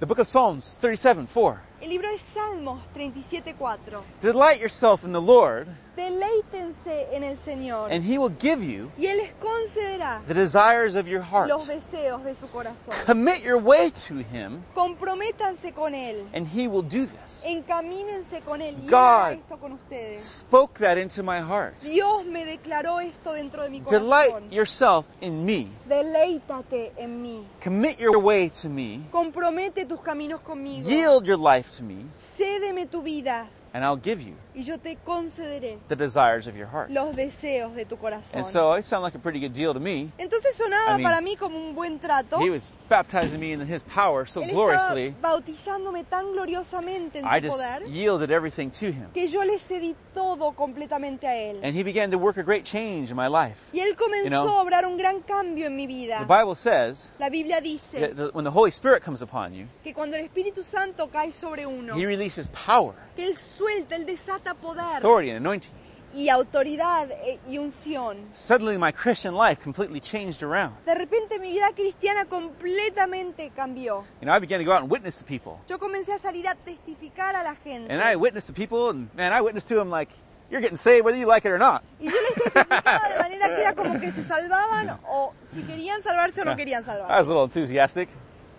the 0.00 0.06
book 0.06 0.18
of 0.18 0.26
Psalms 0.26 0.76
37 0.78 1.26
4. 1.26 1.60
El 1.82 1.88
libro 1.88 2.08
de 2.10 2.18
Salmos 2.18 2.80
37.4. 2.94 4.02
Delight 4.20 4.60
yourself 4.60 5.04
in 5.04 5.12
the 5.12 5.20
Lord, 5.20 5.68
Deleítense 5.96 7.08
en 7.12 7.22
el 7.22 7.36
Señor 7.36 7.92
and 7.92 8.02
He 8.02 8.18
will 8.18 8.32
give 8.40 8.64
you 8.64 8.90
y 8.96 9.06
Él 9.06 9.18
les 9.18 9.32
concederá 9.34 10.22
the 10.26 10.34
desires 10.34 10.96
of 10.96 11.06
your 11.06 11.22
heart. 11.22 11.48
los 11.48 11.66
deseos 11.66 12.24
de 12.24 12.34
su 12.34 12.46
corazón. 12.48 12.94
Commit 13.06 13.42
your 13.42 13.58
way 13.58 13.90
to 13.90 14.14
Him, 14.14 14.62
Comprométanse 14.74 15.72
con 15.74 15.94
Él, 15.94 16.26
and 16.32 16.46
He 16.46 16.66
will 16.66 16.82
do 16.82 17.04
this. 17.04 17.44
encamínense 17.44 18.40
con 18.44 18.62
Él 18.62 18.76
y 18.82 18.88
God 18.88 19.32
esto 19.32 19.58
con 19.58 19.72
ustedes. 19.72 20.22
Spoke 20.24 20.78
that 20.80 20.96
into 20.96 21.22
my 21.22 21.40
heart. 21.40 21.74
Dios 21.82 22.24
me 22.24 22.46
declaró 22.46 23.00
esto 23.00 23.34
dentro 23.34 23.62
de 23.62 23.70
mi 23.70 23.80
Delight 23.80 24.50
yourself 24.50 25.06
in 25.20 25.44
me. 25.44 25.68
Deleítate 25.86 26.92
en 26.96 27.22
mí. 27.22 27.44
Commit 27.62 27.98
your 27.98 28.18
way 28.18 28.48
to 28.48 28.68
me. 28.68 29.02
Compromete 29.10 29.84
tus 29.84 30.00
caminos 30.00 30.40
conmigo. 30.40 30.88
Yield 30.88 31.26
your 31.26 31.38
life 31.38 31.70
to 31.76 31.82
me, 31.82 32.06
Cédeme 32.36 32.86
tu 32.86 33.02
vida 33.02 33.46
and 33.74 33.84
I'll 33.84 33.96
give 33.96 34.20
you 34.20 34.34
y 34.54 34.62
yo 34.62 34.78
te 34.78 34.96
concederé 34.96 35.78
the 35.88 35.96
desires 35.96 36.46
of 36.46 36.54
your 36.56 36.66
heart. 36.66 36.90
los 36.90 37.14
deseos 37.16 37.74
de 37.74 37.84
tu 37.84 37.96
corazón. 37.96 38.36
And 38.36 38.46
so 38.46 38.74
it 38.76 38.84
sounded 38.84 39.04
like 39.04 39.14
a 39.16 39.18
pretty 39.18 39.40
good 39.40 39.52
deal 39.52 39.72
to 39.72 39.80
me. 39.80 40.10
Entonces 40.18 40.54
sonaba 40.56 40.94
I 40.94 40.96
mean, 40.98 41.02
para 41.04 41.20
mí 41.20 41.36
como 41.36 41.56
un 41.58 41.74
buen 41.74 41.98
trato. 41.98 42.38
He 42.40 42.50
was 42.50 42.74
baptizing 42.88 43.40
me 43.40 43.52
in 43.52 43.60
His 43.60 43.82
power 43.82 44.26
so 44.26 44.42
Él 44.42 44.50
gloriously. 44.50 45.14
bautizándome 45.20 46.04
tan 46.04 46.32
gloriosamente 46.32 47.18
en 47.20 47.26
I 47.26 47.40
su 47.40 47.46
just 47.48 47.58
poder 47.58 47.82
yielded 47.88 48.30
everything 48.30 48.70
to 48.70 48.86
Him. 48.86 49.08
que 49.14 49.26
yo 49.28 49.42
le 49.44 49.58
cedí 49.58 49.94
todo 50.14 50.52
completamente 50.52 51.26
a 51.26 51.34
Él. 51.34 51.60
And 51.62 51.74
He 51.74 51.82
began 51.82 52.10
to 52.10 52.18
work 52.18 52.36
a 52.36 52.42
great 52.42 52.64
change 52.64 53.10
in 53.10 53.16
my 53.16 53.28
life. 53.28 53.70
Y 53.72 53.80
Él 53.80 53.96
comenzó 53.96 54.24
You 54.24 54.30
know, 54.30 54.48
a 54.48 54.62
obrar 54.62 54.84
un 54.86 54.96
gran 54.96 55.20
cambio 55.22 55.66
en 55.66 55.76
mi 55.76 55.86
vida. 55.86 56.18
The 56.18 56.26
Bible 56.26 56.54
says 56.54 57.10
La 57.18 57.28
Biblia 57.30 57.60
dice 57.60 57.98
that 58.00 58.16
the- 58.16 58.30
when 58.34 58.44
the 58.44 58.50
Holy 58.50 58.70
Spirit 58.70 59.02
comes 59.02 59.22
upon 59.22 59.54
you, 59.54 59.66
que 59.82 59.94
cuando 59.94 60.16
el 60.16 60.24
Espíritu 60.24 60.62
Santo 60.62 61.08
cae 61.08 61.32
sobre 61.32 61.64
uno, 61.66 61.96
He 61.96 62.04
releases 62.06 62.48
power, 62.48 62.94
que 63.16 63.26
Él 63.26 63.36
suelta, 63.36 63.96
Él 63.96 64.04
desata 64.04 64.41
poder 64.54 64.82
authority, 64.98 65.30
and 65.30 65.38
anointing. 65.38 65.70
y 66.14 66.28
autoridad 66.28 67.10
e- 67.10 67.38
y 67.48 67.56
unción. 67.56 68.18
Suddenly, 68.34 68.76
my 68.76 68.92
Christian 68.92 69.34
life 69.34 69.62
completely 69.62 69.98
changed 70.00 70.42
around. 70.42 70.74
De 70.84 70.94
repente 70.94 71.38
mi 71.38 71.52
vida 71.52 71.72
cristiana 71.74 72.26
completamente 72.26 73.50
cambió. 73.56 74.04
You 74.20 74.26
know, 74.26 74.32
I 74.34 74.38
began 74.38 74.58
to 74.58 74.64
go 74.64 74.72
out 74.72 74.82
and 74.82 74.90
witness 74.90 75.16
to 75.18 75.24
people. 75.24 75.58
Yo 75.68 75.78
comencé 75.78 76.12
a 76.12 76.18
salir 76.18 76.46
a 76.46 76.54
testificar 76.54 77.34
a 77.34 77.42
la 77.42 77.54
gente. 77.64 77.90
And 77.92 78.02
I 78.02 78.16
witnessed 78.16 78.48
to 78.48 78.52
people, 78.52 78.90
and 78.90 79.08
man, 79.14 79.32
I 79.32 79.40
witnessed 79.40 79.68
to 79.68 79.74
them 79.74 79.90
like, 79.90 80.10
you're 80.50 80.60
getting 80.60 80.76
saved 80.76 81.04
whether 81.06 81.16
you 81.18 81.26
like 81.26 81.46
it 81.46 81.50
or 81.52 81.58
not. 81.58 81.82
Y 81.98 82.06
yo 82.10 82.12
les 82.12 82.34
testificaba 82.52 83.08
de 83.08 83.18
manera 83.22 83.48
que 83.48 83.60
era 83.62 83.72
como 83.74 83.98
que 83.98 84.12
se 84.12 84.22
salvaban 84.22 84.98
o 85.08 85.32
si 85.54 85.62
querían 85.62 86.02
salvarse 86.02 86.42
o 86.42 86.44
no 86.44 86.56
querían 86.56 86.82
I 86.82 86.86
salvarse. 86.86 87.08
was 87.20 87.26
a 87.26 87.30
little 87.30 87.44
enthusiastic. 87.44 88.10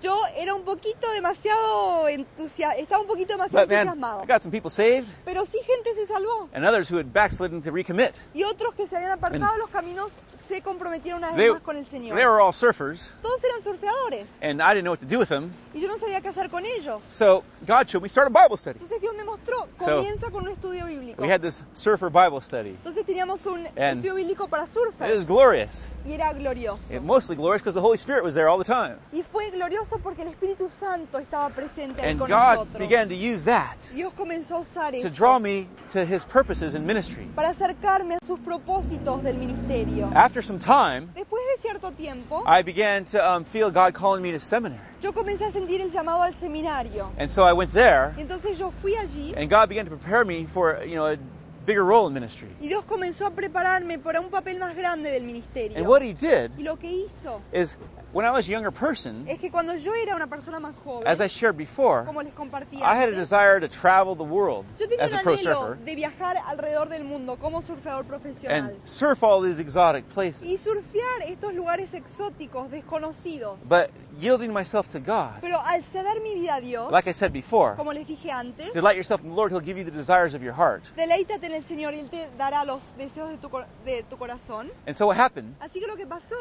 Yo 0.03 0.19
era 0.35 0.53
un 0.53 0.63
poquito 0.63 1.09
demasiado 1.13 2.09
entusiasmado, 2.09 2.81
estaba 2.81 3.01
un 3.01 3.07
poquito 3.07 3.31
demasiado 3.33 3.65
But 3.65 3.71
man, 3.73 3.87
entusiasmado. 3.87 4.23
I 4.23 4.27
got 4.27 4.41
some 4.41 4.51
people 4.51 4.69
saved, 4.69 5.07
Pero 5.23 5.45
sí 5.45 5.57
gente 5.65 5.95
se 5.95 6.05
salvó. 6.07 6.49
and 6.53 6.65
others 6.65 6.91
who 6.91 6.97
had 6.99 7.05
backslidden 7.13 7.61
to 7.63 7.71
recommit. 7.71 8.13
Y 8.33 8.43
otros 8.43 8.73
que 8.75 8.85
se 8.85 8.97
habían 8.97 9.11
apartado 9.11 9.53
de 9.53 9.59
los 9.59 9.69
caminos 9.69 10.11
se 10.47 10.61
comprometieron 10.61 11.19
una 11.19 11.31
vez 11.31 11.37
They, 11.37 11.51
más 11.51 11.61
con 11.61 11.77
el 11.77 11.85
Señor. 11.87 12.15
they 12.15 12.25
were 12.25 12.39
all 12.41 12.51
surfers, 12.53 13.11
Todos 13.21 13.43
eran 13.43 13.63
surfeadores 13.63 14.27
and 14.41 14.61
I 14.61 14.73
didn't 14.73 14.83
know 14.83 14.91
what 14.91 14.99
to 14.99 15.05
do 15.05 15.19
with 15.19 15.29
them. 15.29 15.51
y 15.73 15.79
yo 15.79 15.87
no 15.87 15.97
sabía 15.97 16.21
qué 16.21 16.29
hacer 16.29 16.49
con 16.49 16.65
ellos. 16.65 17.01
So 17.09 17.43
God 17.65 17.87
showed 17.87 18.03
me 18.03 18.09
start 18.09 18.27
a 18.27 18.29
Bible 18.29 18.57
study. 18.57 18.77
Entonces 18.79 19.01
Dios 19.01 19.15
me 19.15 19.23
mostró, 19.23 19.67
So, 19.79 19.95
comienza 19.97 20.29
con 20.29 20.43
un 20.45 20.49
estudio 20.51 20.85
bíblico. 20.85 21.21
We 21.21 21.29
had 21.31 21.41
this 21.41 21.63
surfer 21.73 22.09
Bible 22.09 22.41
study. 22.41 22.71
Entonces 22.83 23.05
teníamos 23.05 23.45
un 23.45 23.65
And 23.77 23.97
estudio 24.03 24.15
bíblico 24.15 24.47
para 24.47 24.63
It 24.63 24.69
was 24.69 24.93
surfers 24.97 25.25
glorious. 25.27 25.87
y 26.05 26.13
era 26.13 26.31
glorioso. 26.33 26.79
Mostly 27.01 27.35
glorious 27.35 27.61
because 27.61 27.73
the 27.73 27.81
Holy 27.81 27.97
Spirit 27.97 28.23
was 28.23 28.33
there 28.33 28.47
all 28.47 28.57
the 28.57 28.63
time. 28.65 28.97
Y 29.11 29.21
fue 29.23 29.49
glorioso 29.51 29.97
porque 30.03 30.21
el 30.21 30.27
Espíritu 30.27 30.69
Santo 30.69 31.17
estaba 31.19 31.49
presente 31.49 32.01
And 32.03 32.19
con 32.19 32.29
God 32.29 32.55
nosotros. 32.67 32.79
began 32.79 33.07
to 33.09 33.15
use 33.15 33.43
that 33.45 33.77
Dios 33.93 34.13
comenzó 34.13 34.55
a 34.57 34.59
usar 34.59 34.91
to 34.91 34.97
eso 34.97 35.09
draw 35.09 35.39
me 35.39 35.67
to 35.91 36.05
His 36.05 36.23
purposes 36.25 36.75
in 36.75 36.85
ministry. 36.85 37.27
para 37.35 37.49
acercarme 37.49 38.15
a 38.15 38.25
sus 38.25 38.39
propósitos 38.39 39.23
del 39.23 39.37
ministerio. 39.37 40.09
After 40.13 40.32
some 40.41 40.59
time, 40.59 41.09
de 41.15 41.91
tiempo, 41.91 42.43
I 42.45 42.61
began 42.61 43.05
to 43.05 43.31
um, 43.31 43.43
feel 43.43 43.69
God 43.71 43.93
calling 43.93 44.21
me 44.21 44.31
to 44.31 44.39
seminary. 44.39 44.81
yo 45.01 45.11
comencé 45.11 45.45
a 45.45 45.51
sentir 45.51 45.81
el 45.81 45.91
llamado 45.91 46.23
al 46.23 46.33
seminario. 46.33 47.11
And 47.17 47.29
so 47.29 47.43
I 47.43 47.53
went 47.53 47.71
there, 47.73 48.13
Y 48.17 48.21
entonces 48.21 48.57
yo 48.57 48.71
fui 48.81 48.95
allí 48.95 49.33
and 49.35 49.49
God 49.49 49.69
began 49.69 49.85
to 49.85 49.91
prepare 49.91 50.25
me 50.25 50.45
for, 50.45 50.83
you 50.83 50.95
know, 50.95 51.05
a 51.07 51.17
bigger 51.65 51.83
role 51.85 52.07
in 52.07 52.13
ministry. 52.13 52.49
y 52.61 52.67
Dios 52.67 52.85
comenzó 52.85 53.25
a 53.27 53.31
prepararme 53.31 53.99
para 53.99 54.19
un 54.19 54.29
papel 54.29 54.59
más 54.59 54.75
grande 54.75 55.11
del 55.11 55.23
ministerio. 55.23 55.77
And 55.77 55.87
what 55.87 56.01
He 56.01 56.13
did 56.13 56.51
Y 56.57 56.63
lo 56.63 56.77
que 56.77 56.89
hizo 56.91 57.41
is, 57.51 57.77
when 58.11 58.25
I 58.25 58.31
was 58.31 58.47
a 58.47 58.51
younger 58.51 58.71
person, 58.71 59.25
es 59.27 59.39
que 59.39 59.49
cuando 59.49 59.75
yo 59.75 59.93
era 59.93 60.15
una 60.15 60.27
persona 60.27 60.59
más 60.59 60.75
joven, 60.83 61.07
as 61.07 61.19
I 61.19 61.27
shared 61.27 61.57
before, 61.57 62.03
como 62.05 62.21
les 62.21 62.33
compartía 62.33 62.81
I 62.81 62.95
had 62.95 63.09
a 63.09 63.15
desire 63.15 63.59
to 63.59 63.67
travel 63.67 64.15
the 64.15 64.23
world 64.23 64.65
yo 64.79 64.87
tenía 64.87 65.03
as 65.05 65.13
un 65.13 65.19
a 65.19 65.21
pro 65.23 65.37
surfer 65.37 65.77
de 65.83 65.95
viajar 65.95 66.37
alrededor 66.45 66.89
del 66.89 67.03
mundo 67.03 67.37
como 67.37 67.61
surfeador 67.61 68.03
profesional 68.05 68.69
and 68.71 68.75
surf 68.83 69.23
all 69.23 69.41
these 69.41 69.59
exotic 69.59 70.05
y 70.09 70.13
places. 70.13 70.61
surfear 70.61 71.23
estos 71.27 71.53
lugares 71.53 71.93
exóticos, 71.93 72.69
desconocidos. 72.69 73.57
But 73.67 73.89
yielding 74.19 74.53
myself 74.53 74.87
to 74.89 74.99
God, 74.99 75.41
Pero 75.41 75.59
al 75.59 75.81
ceder 75.83 76.21
mi 76.21 76.35
vida 76.35 76.55
a 76.55 76.61
Dios, 76.61 76.91
like 76.91 77.07
I 77.09 77.13
said 77.13 77.31
before, 77.33 77.75
como 77.75 77.93
les 77.93 78.05
dije 78.07 78.29
antes, 78.31 78.71
delight 78.73 78.95
yourself 78.95 79.23
in 79.23 79.29
the 79.29 79.35
Lord, 79.35 79.51
He'll 79.51 79.59
give 79.65 79.77
you 79.77 79.83
the 79.83 79.91
desires 79.91 80.35
of 80.35 80.43
your 80.43 80.53
heart. 80.53 80.83
deleítate 80.95 81.49
en 81.53 81.61
el 81.61 81.67
Señor 81.67 81.93
y 81.93 81.99
Él 81.99 82.09
te 82.09 82.29
dará 82.37 82.65
los 82.65 82.81
deseos 82.97 83.29
de 83.29 83.37
tu, 83.37 83.49
de 83.85 84.03
tu 84.03 84.17
corazón. 84.17 84.71
And 84.87 84.95
so 84.95 85.07
what 85.07 85.17
happened, 85.17 85.55
Así 85.59 85.79
que 85.79 85.87
lo 85.87 85.95
que 85.95 86.05
pasó 86.05 86.35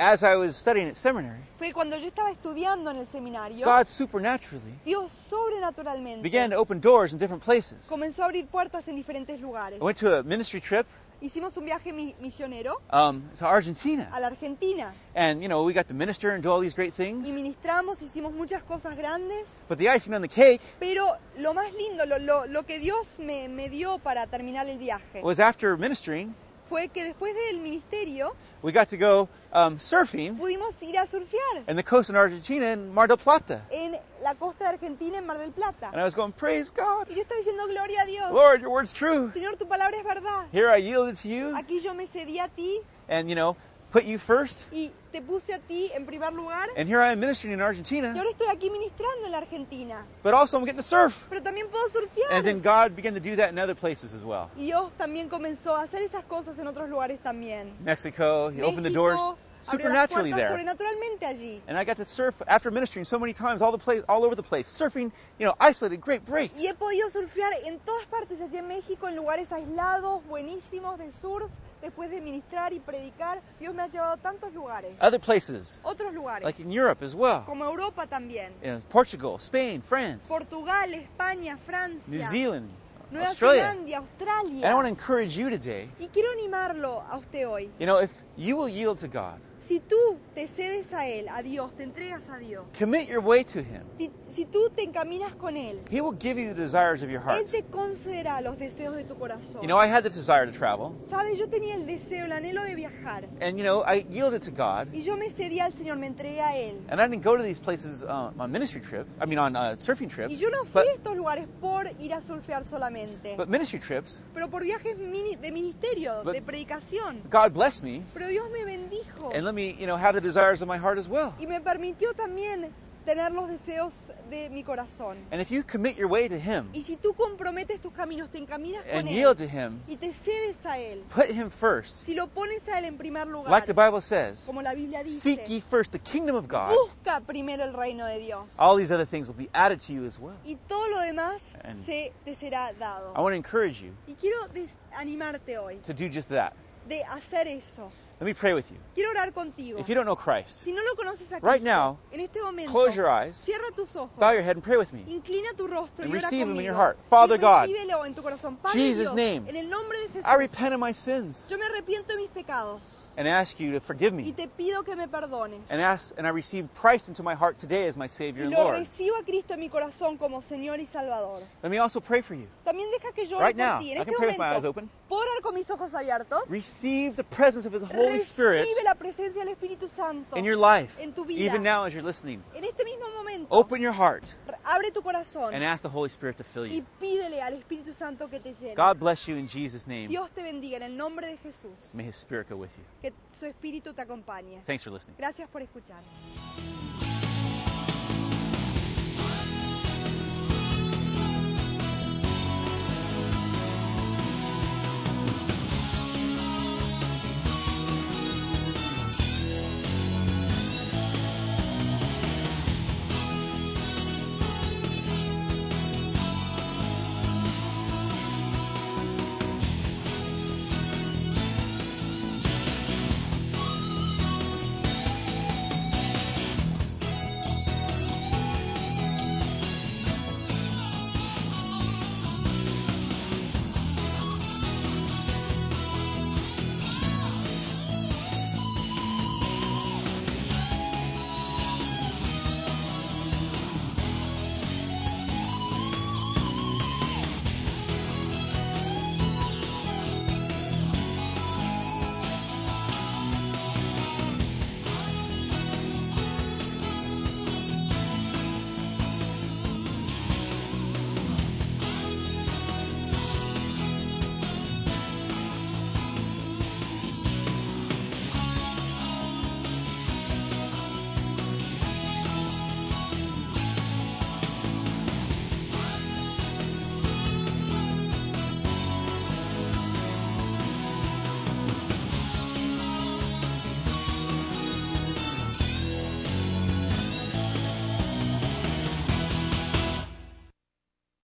as 0.00 0.22
I 0.22 0.34
was 0.34 0.56
studying 0.56 0.88
at 0.88 0.96
seminary, 0.96 1.40
fue 1.58 1.72
cuando 1.72 1.96
yo 1.98 2.08
estaba 2.08 2.30
estudiando 2.30 2.90
en 2.90 2.96
el 2.96 3.06
seminario, 3.08 3.66
God 3.66 3.86
supernaturally 3.86 4.78
Dios 4.84 5.12
sobrenaturalmente 5.12 6.22
began 6.22 6.50
to 6.50 6.56
open 6.56 6.80
doors 6.80 7.12
in 7.12 7.18
different 7.18 7.44
places. 7.44 7.86
comenzó 7.86 8.22
a 8.22 8.26
abrir 8.26 8.46
puertas 8.46 8.88
en 8.88 8.96
diferentes 8.96 9.38
lugares. 9.40 9.78
I 9.78 9.84
went 9.84 9.98
to 9.98 10.16
a 10.16 10.22
ministry 10.22 10.60
trip 10.60 10.86
Hicimos 11.22 11.54
un 11.56 11.64
viaje 11.66 11.92
mi- 11.92 12.14
misionero. 12.20 12.80
Um, 12.90 13.22
to 13.38 13.44
Argentina, 13.46 14.08
a 14.12 14.18
la 14.20 14.28
Argentina. 14.28 14.92
And 15.14 15.42
you 15.42 15.48
know 15.48 15.62
we 15.64 15.74
got 15.74 15.86
to 15.88 15.94
minister 15.94 16.30
and 16.30 16.42
do 16.42 16.50
all 16.50 16.60
these 16.60 16.74
great 16.74 16.92
y 16.98 17.04
things. 17.04 17.28
ministramos, 17.34 18.00
hicimos 18.00 18.32
muchas 18.32 18.62
cosas 18.62 18.96
grandes, 18.96 19.64
But 19.68 19.78
the 19.78 19.88
icing 19.88 20.14
on 20.14 20.22
the 20.22 20.28
cake 20.28 20.62
pero 20.78 21.16
lo 21.36 21.52
más 21.52 21.72
lindo, 21.74 22.06
lo, 22.06 22.18
lo- 22.18 22.46
lo 22.46 22.62
que 22.64 22.78
Dios 22.78 23.06
me, 23.18 23.48
me 23.48 23.68
dio 23.68 23.98
para 23.98 24.26
terminar 24.26 24.66
el 24.68 24.78
viaje 24.78 25.20
was 25.22 25.38
after 25.40 25.76
ministering, 25.76 26.34
fue 26.70 26.88
que 26.88 27.04
después 27.04 27.34
del 27.34 27.60
ministerio 27.60 28.34
we 28.62 28.70
got 28.72 28.88
to 28.88 28.96
go 28.96 29.28
um, 29.52 29.76
surfing 29.78 30.36
pudimos 30.38 30.74
ir 30.80 30.96
a 30.96 31.06
surfear 31.06 31.64
in 31.68 31.76
the 31.76 31.82
coast 31.82 32.08
in 32.10 32.16
Argentina 32.16 32.72
in 32.72 32.94
Mar 32.94 33.08
del 33.08 33.16
Plata. 33.18 33.60
en 33.70 33.96
la 34.22 34.34
costa 34.34 34.64
de 34.64 34.70
Argentina, 34.70 35.18
en 35.18 35.26
Mar 35.26 35.38
del 35.38 35.50
Plata. 35.50 35.88
And 35.90 36.00
I 36.00 36.04
was 36.04 36.14
going, 36.14 36.32
praise 36.32 36.70
God, 36.70 37.08
Y 37.10 37.14
yo 37.16 37.22
estaba 37.22 37.38
diciendo, 37.40 37.66
gloria 37.66 38.02
a 38.02 38.06
Dios. 38.06 38.30
Lord, 38.32 38.60
your 38.60 38.70
word's 38.70 38.92
true. 38.92 39.32
Señor, 39.34 39.56
tu 39.58 39.66
palabra 39.66 39.96
es 39.98 40.04
verdad. 40.04 40.46
Here 40.52 40.68
I 40.70 40.76
yielded 40.76 41.16
to 41.22 41.28
you, 41.28 41.56
Aquí 41.56 41.80
yo 41.82 41.92
me 41.94 42.06
cedí 42.06 42.38
a 42.38 42.48
ti 42.48 42.80
and 43.08 43.28
you 43.28 43.34
know, 43.34 43.56
put 43.90 44.04
you 44.04 44.18
first. 44.18 44.66
y 44.70 44.90
te 45.10 45.20
puse 45.22 45.52
a 45.54 45.58
ti 45.58 45.90
en 45.94 46.06
primer 46.06 46.32
lugar. 46.32 46.68
And 46.76 46.88
here 46.88 47.00
I 47.02 47.12
am 47.12 47.20
ministering 47.20 47.52
in 47.54 47.60
Y 47.60 47.64
Argentina, 47.64 48.12
ahora 48.16 48.30
estoy 48.30 48.46
aquí 48.48 48.70
ministrando 48.70 49.26
en 49.26 49.32
la 49.32 49.38
Argentina. 49.38 50.04
but 50.22 50.34
also 50.34 50.56
I'm 50.56 50.64
getting 50.64 50.78
to 50.80 50.82
surf. 50.86 51.26
Pero 51.28 51.42
también 51.42 51.68
puedo 51.68 51.88
surfear. 51.88 52.30
And 52.30 52.44
then 52.46 52.60
God 52.60 52.94
began 52.94 53.14
to 53.14 53.20
do 53.20 53.36
that 53.36 53.50
in 53.50 53.58
other 53.58 53.74
places 53.74 54.14
as 54.14 54.24
well. 54.24 54.50
Y 54.56 54.66
Dios 54.66 54.90
también 54.98 55.28
comenzó 55.28 55.74
a 55.76 55.82
hacer 55.82 56.02
esas 56.02 56.24
cosas 56.24 56.58
en 56.58 56.66
otros 56.66 56.88
lugares 56.88 57.18
también. 57.22 57.72
Mexico, 57.84 58.50
He 58.50 58.62
opened 58.62 58.84
the 58.84 58.90
México 58.90 58.94
doors 58.94 59.20
supernaturally 59.62 60.32
there. 60.32 60.48
sobrenaturalmente 60.48 61.26
allí. 61.26 61.60
And 61.68 61.76
I 61.76 61.84
got 61.84 61.96
to 61.98 62.04
surf 62.04 62.40
after 62.46 62.70
ministering 62.70 63.04
so 63.04 63.18
many 63.18 63.34
times, 63.34 63.60
all 63.60 63.72
the 63.72 63.78
place, 63.78 64.02
all 64.08 64.24
over 64.24 64.34
the 64.34 64.42
place, 64.42 64.66
surfing, 64.68 65.12
you 65.38 65.46
know, 65.46 65.54
isolated, 65.60 66.00
great 66.00 66.24
breaks. 66.24 66.54
Y 66.62 66.66
he 66.66 66.74
podido 66.74 67.10
surfear 67.10 67.52
en 67.64 67.78
todas 67.80 68.06
partes 68.06 68.40
allí 68.40 68.56
en 68.56 68.68
México, 68.68 69.06
en 69.08 69.16
lugares 69.16 69.52
aislados, 69.52 70.22
buenísimos 70.28 70.96
de 70.98 71.10
surf. 71.20 71.50
Después 71.82 72.10
de 72.10 72.20
ministrar 72.20 72.72
y 72.72 72.78
predicar, 72.80 73.40
Dios 73.58 73.74
me 73.74 73.82
ha 73.82 73.86
llevado 73.86 74.12
a 74.12 74.16
tantos 74.18 74.52
lugares. 74.52 74.92
Other 75.00 75.18
places, 75.20 75.80
Otros 75.82 76.12
lugares, 76.12 76.44
like 76.44 76.60
in 76.62 76.70
Europe 76.70 77.02
as 77.04 77.14
well, 77.14 77.42
como 77.46 77.64
Europa 77.64 78.06
también. 78.06 78.52
you 78.62 78.68
know, 78.72 78.80
Portugal, 78.90 79.36
Spain, 79.38 79.80
France, 79.82 80.28
Portugal, 80.28 80.92
España, 80.94 81.56
Francia, 81.58 82.02
New 82.06 82.20
Zealand, 82.22 82.68
Nueva 83.10 83.28
Australia. 83.28 83.62
Zelanda, 83.62 83.80
And 83.80 83.94
I 83.94 83.98
want 83.98 84.10
to 84.18 84.58
Australia. 84.58 84.88
encourage 84.88 85.36
you 85.38 85.50
today. 85.50 85.88
Y 85.98 86.08
quiero 86.12 86.30
animarlo 86.32 87.02
a 87.10 87.16
usted 87.16 87.46
hoy. 87.46 87.70
You 87.78 87.86
know, 87.86 87.98
if 87.98 88.10
you 88.36 88.56
will 88.56 88.68
yield 88.68 88.98
to 88.98 89.08
God, 89.08 89.40
Si 89.70 89.78
tú 89.78 90.18
te 90.34 90.48
cedes 90.48 90.92
a 90.92 91.06
Él, 91.06 91.28
a 91.28 91.42
Dios, 91.44 91.72
te 91.76 91.84
entregas 91.84 92.28
a 92.28 92.38
Dios, 92.38 92.64
commit 92.76 93.08
your 93.08 93.20
way 93.20 93.44
to 93.44 93.60
Him, 93.60 93.84
si, 93.98 94.10
si 94.28 94.44
tú 94.44 94.68
te 94.74 94.82
encaminas 94.82 95.36
con 95.36 95.56
Él, 95.56 95.78
He 95.88 96.00
will 96.00 96.16
give 96.18 96.40
you 96.40 96.48
the 96.52 96.60
desires 96.60 97.04
of 97.04 97.08
your 97.08 97.20
Él 97.20 97.24
heart. 97.44 97.46
te 97.52 97.62
concederá 97.62 98.40
los 98.40 98.58
deseos 98.58 98.96
de 98.96 99.04
tu 99.04 99.14
corazón. 99.14 99.62
You 99.62 99.68
know, 99.68 99.76
I 99.78 99.86
had 99.86 100.02
the 100.02 100.10
desire 100.10 100.44
to 100.44 100.50
travel, 100.50 100.90
Sabes, 101.08 101.38
yo 101.38 101.46
tenía 101.48 101.76
el 101.76 101.86
deseo, 101.86 102.24
el 102.24 102.32
anhelo 102.32 102.64
de 102.64 102.74
viajar. 102.74 103.28
and 103.40 103.56
you 103.58 103.62
know, 103.62 103.84
I 103.86 104.04
yielded 104.10 104.42
to 104.42 104.50
God, 104.50 104.92
Y 104.92 105.02
yo 105.02 105.16
me 105.16 105.30
cedí 105.30 105.60
al 105.60 105.72
Señor, 105.72 105.98
me 105.98 106.08
entregué 106.08 106.40
a 106.40 106.56
Él. 106.56 106.80
and 106.88 107.00
I 107.00 107.06
didn't 107.06 107.22
go 107.22 107.36
to 107.36 107.42
these 107.44 107.60
places 107.60 108.02
uh, 108.02 108.32
on 108.36 108.50
ministry 108.50 108.80
trip. 108.80 109.06
I 109.22 109.26
mean, 109.26 109.38
on 109.38 109.54
uh, 109.54 109.76
surfing 109.78 110.08
Y 110.10 110.14
trips, 110.16 110.40
yo 110.40 110.50
no 110.50 110.64
fui 110.64 110.80
a 110.82 110.84
but 110.84 110.94
estos 110.96 111.16
lugares 111.16 111.46
por 111.60 111.86
ir 112.00 112.12
a 112.12 112.20
surfear 112.22 112.64
solamente, 112.64 113.36
but 113.36 113.48
ministry 113.48 113.78
trips. 113.78 114.24
pero 114.34 114.48
por 114.50 114.64
viajes 114.64 114.98
mini- 114.98 115.36
de 115.36 115.52
ministerio, 115.52 116.24
But- 116.24 116.32
de 116.34 116.42
predicación. 116.42 117.22
God 117.30 117.52
blessed 117.52 117.84
me 117.84 118.02
Pero 118.12 118.26
Dios 118.26 118.50
me 118.50 118.64
bendijo 118.64 119.30
and 119.32 119.44
let 119.44 119.52
me, 119.54 119.59
you 119.78 119.86
know, 119.86 119.96
have 119.96 120.14
the 120.14 120.20
desires 120.20 120.62
of 120.62 120.68
my 120.68 120.78
heart 120.78 120.98
as 120.98 121.08
well. 121.08 121.34
y 121.38 121.46
me 121.46 121.60
permitió 121.60 122.12
también 122.14 122.70
tener 123.04 123.32
los 123.32 123.48
deseos 123.48 123.92
de 124.28 124.48
mi 124.50 124.62
corazón. 124.62 125.16
And 125.32 125.40
if 125.40 125.50
you 125.50 125.64
commit 125.64 125.96
your 125.96 126.06
way 126.08 126.28
to 126.28 126.36
Him 126.38 126.68
Y 126.74 126.82
si 126.82 126.96
tú 126.96 127.14
comprometes 127.14 127.80
tus 127.80 127.92
caminos, 127.92 128.28
te 128.30 128.38
encaminas 128.38 128.84
con 128.84 128.94
and 128.94 129.08
Él 129.08 129.14
yield 129.14 129.38
to 129.38 129.48
Him, 129.48 129.80
y 129.88 129.96
te 129.96 130.12
cedes 130.12 130.64
a 130.64 130.78
Él, 130.78 131.02
put 131.08 131.30
Him 131.30 131.50
first, 131.50 132.04
si 132.04 132.14
lo 132.14 132.26
pones 132.28 132.68
a 132.68 132.78
Él 132.78 132.84
en 132.84 132.98
primer 132.98 133.26
lugar, 133.26 133.50
like 133.50 133.66
the 133.66 133.72
Bible 133.74 134.00
says. 134.02 134.44
como 134.46 134.60
la 134.62 134.74
Biblia 134.74 135.02
dice, 135.02 135.18
Seek 135.20 135.48
ye 135.48 135.60
first 135.60 135.90
the 135.92 135.98
kingdom 135.98 136.36
of 136.36 136.46
God. 136.46 136.72
busca 136.76 137.20
primero 137.26 137.64
el 137.64 137.72
reino 137.72 138.04
de 138.06 138.18
Dios 138.20 138.44
All 138.58 138.76
these 138.76 138.92
other 138.92 139.06
things 139.06 139.28
will 139.28 139.36
be 139.36 139.48
added 139.54 139.80
to 139.80 139.92
you 139.92 140.04
as 140.04 140.18
well. 140.20 140.36
y 140.44 140.56
todo 140.68 140.86
lo 140.90 141.00
demás 141.00 141.40
And- 141.64 141.82
se 141.84 142.12
te 142.24 142.34
será 142.34 142.72
dado. 142.78 143.12
I 143.16 143.20
want 143.22 143.32
to 143.32 143.36
encourage 143.36 143.80
you 143.82 143.92
Y 144.06 144.14
quiero 144.14 144.46
des- 144.54 144.68
animarte 144.96 145.56
hoy 145.58 145.78
to 145.84 145.94
do 145.94 146.08
just 146.08 146.28
that. 146.28 146.52
De 146.90 147.04
hacer 147.04 147.46
eso. 147.48 147.88
Let 148.20 148.26
me 148.26 148.34
pray 148.34 148.52
with 148.52 148.70
you. 148.70 148.76
Quiero 148.94 149.10
orar 149.12 149.32
contigo. 149.32 149.78
If 149.78 149.88
you 149.88 149.94
don't 149.94 150.04
know 150.04 150.14
Christ, 150.14 150.62
Si 150.62 150.72
no 150.74 150.82
lo 150.82 150.94
conoces 150.94 151.32
a 151.32 151.40
Right 151.40 151.62
now, 151.62 151.98
en 152.12 152.20
este 152.20 152.42
momento, 152.42 152.70
close 152.70 152.94
your 152.94 153.08
eyes, 153.08 153.34
cierra 153.34 153.70
tus 153.74 153.96
ojos, 153.96 154.10
bow 154.18 154.32
your 154.32 154.42
head, 154.42 154.56
and 154.56 154.62
pray 154.62 154.76
with 154.76 154.92
me. 154.92 155.04
inclina 155.06 155.56
tu 155.56 155.66
rostro 155.66 156.04
and 156.04 156.12
y 156.12 156.18
ora 156.18 156.20
receive 156.20 156.46
him 156.46 156.58
in 156.58 156.64
your 156.66 156.74
heart. 156.74 156.98
Father 157.08 157.38
God, 157.38 157.70
en 157.70 158.14
tu 158.14 158.22
corazón. 158.22 158.56
Padre 158.56 158.78
Jesus' 158.78 159.04
Dios, 159.04 159.14
name, 159.14 159.48
en 159.48 159.56
el 159.56 159.70
nombre 159.70 159.98
de 160.00 160.08
Jesús, 160.08 160.26
I 160.26 160.36
repent 160.36 160.74
of 160.74 160.80
my 160.80 160.92
sins 160.92 161.46
yo 161.48 161.56
me 161.56 161.64
arrepiento 161.64 162.08
de 162.08 162.16
mis 162.18 162.28
pecados 162.28 162.82
and 163.16 163.28
ask 163.28 163.58
you 163.60 163.72
to 163.72 163.80
forgive 163.80 164.12
y 164.14 164.16
me. 164.24 164.32
te 164.32 164.48
pido 164.48 164.82
que 164.84 164.94
me 164.96 165.06
perdones. 165.08 165.60
And 165.70 165.80
ask 165.80 166.12
and 166.16 166.26
I 166.26 166.30
receive 166.30 166.68
Christ 166.74 167.08
into 167.08 167.22
my 167.22 167.34
heart 167.34 167.58
today 167.58 167.86
as 167.88 167.96
my 167.96 168.06
Savior 168.06 168.44
Y 168.44 168.46
and 168.46 168.54
Lord. 168.54 168.78
recibo 168.78 169.16
a 169.20 169.24
Cristo 169.24 169.54
en 169.54 169.60
mi 169.60 169.68
corazón 169.68 170.18
como 170.18 170.40
Señor 170.42 170.80
y 170.80 170.86
Salvador. 170.86 171.42
Let 171.62 171.70
me 171.70 171.78
also 171.78 172.00
pray 172.00 172.22
for 172.22 172.34
you. 172.34 172.46
También 172.64 172.90
deja 172.90 173.12
que 173.12 173.26
yo 173.26 173.36
ore 173.36 173.46
Right 173.46 173.56
por 173.56 173.64
now, 173.66 173.78
ti. 173.80 173.92
I 173.92 173.96
En 173.96 174.04
can 174.04 174.14
pray 174.14 174.28
with 174.28 174.38
my 174.38 174.44
eyes 174.54 174.62
momento, 174.62 174.68
open. 174.70 174.90
¿puedo 175.08 175.22
orar 175.22 175.42
con 175.42 175.54
mis 175.54 175.70
ojos 175.70 175.92
abiertos? 175.94 176.42
Receive 176.48 177.16
the 177.16 177.24
presence 177.24 177.66
of 177.66 177.72
the 177.72 177.86
Holy 177.86 178.18
Spirit 178.20 178.66
Recibe 178.66 178.84
la 178.84 178.94
presencia 178.94 179.44
del 179.44 179.54
Espíritu 179.54 179.88
Santo 179.88 180.36
in 180.36 180.44
your 180.44 180.56
life, 180.56 181.00
en 181.02 181.12
tu 181.12 181.24
vida. 181.24 181.40
even 181.40 181.62
now 181.62 181.84
as 181.84 181.92
you're 181.94 182.06
listening. 182.06 182.42
En 182.54 182.64
este 182.64 182.84
mismo 182.84 183.06
momento, 183.16 183.46
Open 183.50 183.80
your 183.82 183.92
heart 183.92 184.24
abre 184.64 184.90
tu 184.92 185.02
corazón 185.02 185.52
and 185.54 185.64
ask 185.64 185.82
the 185.82 185.88
Holy 185.88 186.08
Spirit 186.08 186.36
to 186.36 186.44
fill 186.44 186.64
y 186.66 186.76
you. 186.76 186.84
pídele 187.00 187.40
al 187.42 187.54
Espíritu 187.54 187.92
Santo 187.92 188.28
que 188.28 188.38
te 188.40 188.54
llene. 188.54 188.74
God 188.74 188.98
bless 188.98 189.26
you 189.26 189.36
in 189.36 189.48
Jesus' 189.48 189.86
name. 189.86 190.08
Dios 190.08 190.30
te 190.34 190.42
bendiga 190.42 190.76
en 190.76 190.82
el 190.84 190.96
nombre 190.96 191.26
de 191.26 191.36
Jesús. 191.38 191.94
May 191.94 192.04
His 192.04 192.16
Spirit 192.16 192.48
go 192.48 192.56
with 192.56 192.70
you. 192.76 192.84
Que 193.00 193.12
su 193.32 193.46
Espíritu 193.46 193.94
te 193.94 194.02
acompañe. 194.02 194.62
Thanks 194.64 194.84
for 194.84 194.92
listening. 194.92 195.16
Gracias 195.18 195.48
por 195.48 195.62
escuchar. 195.62 196.02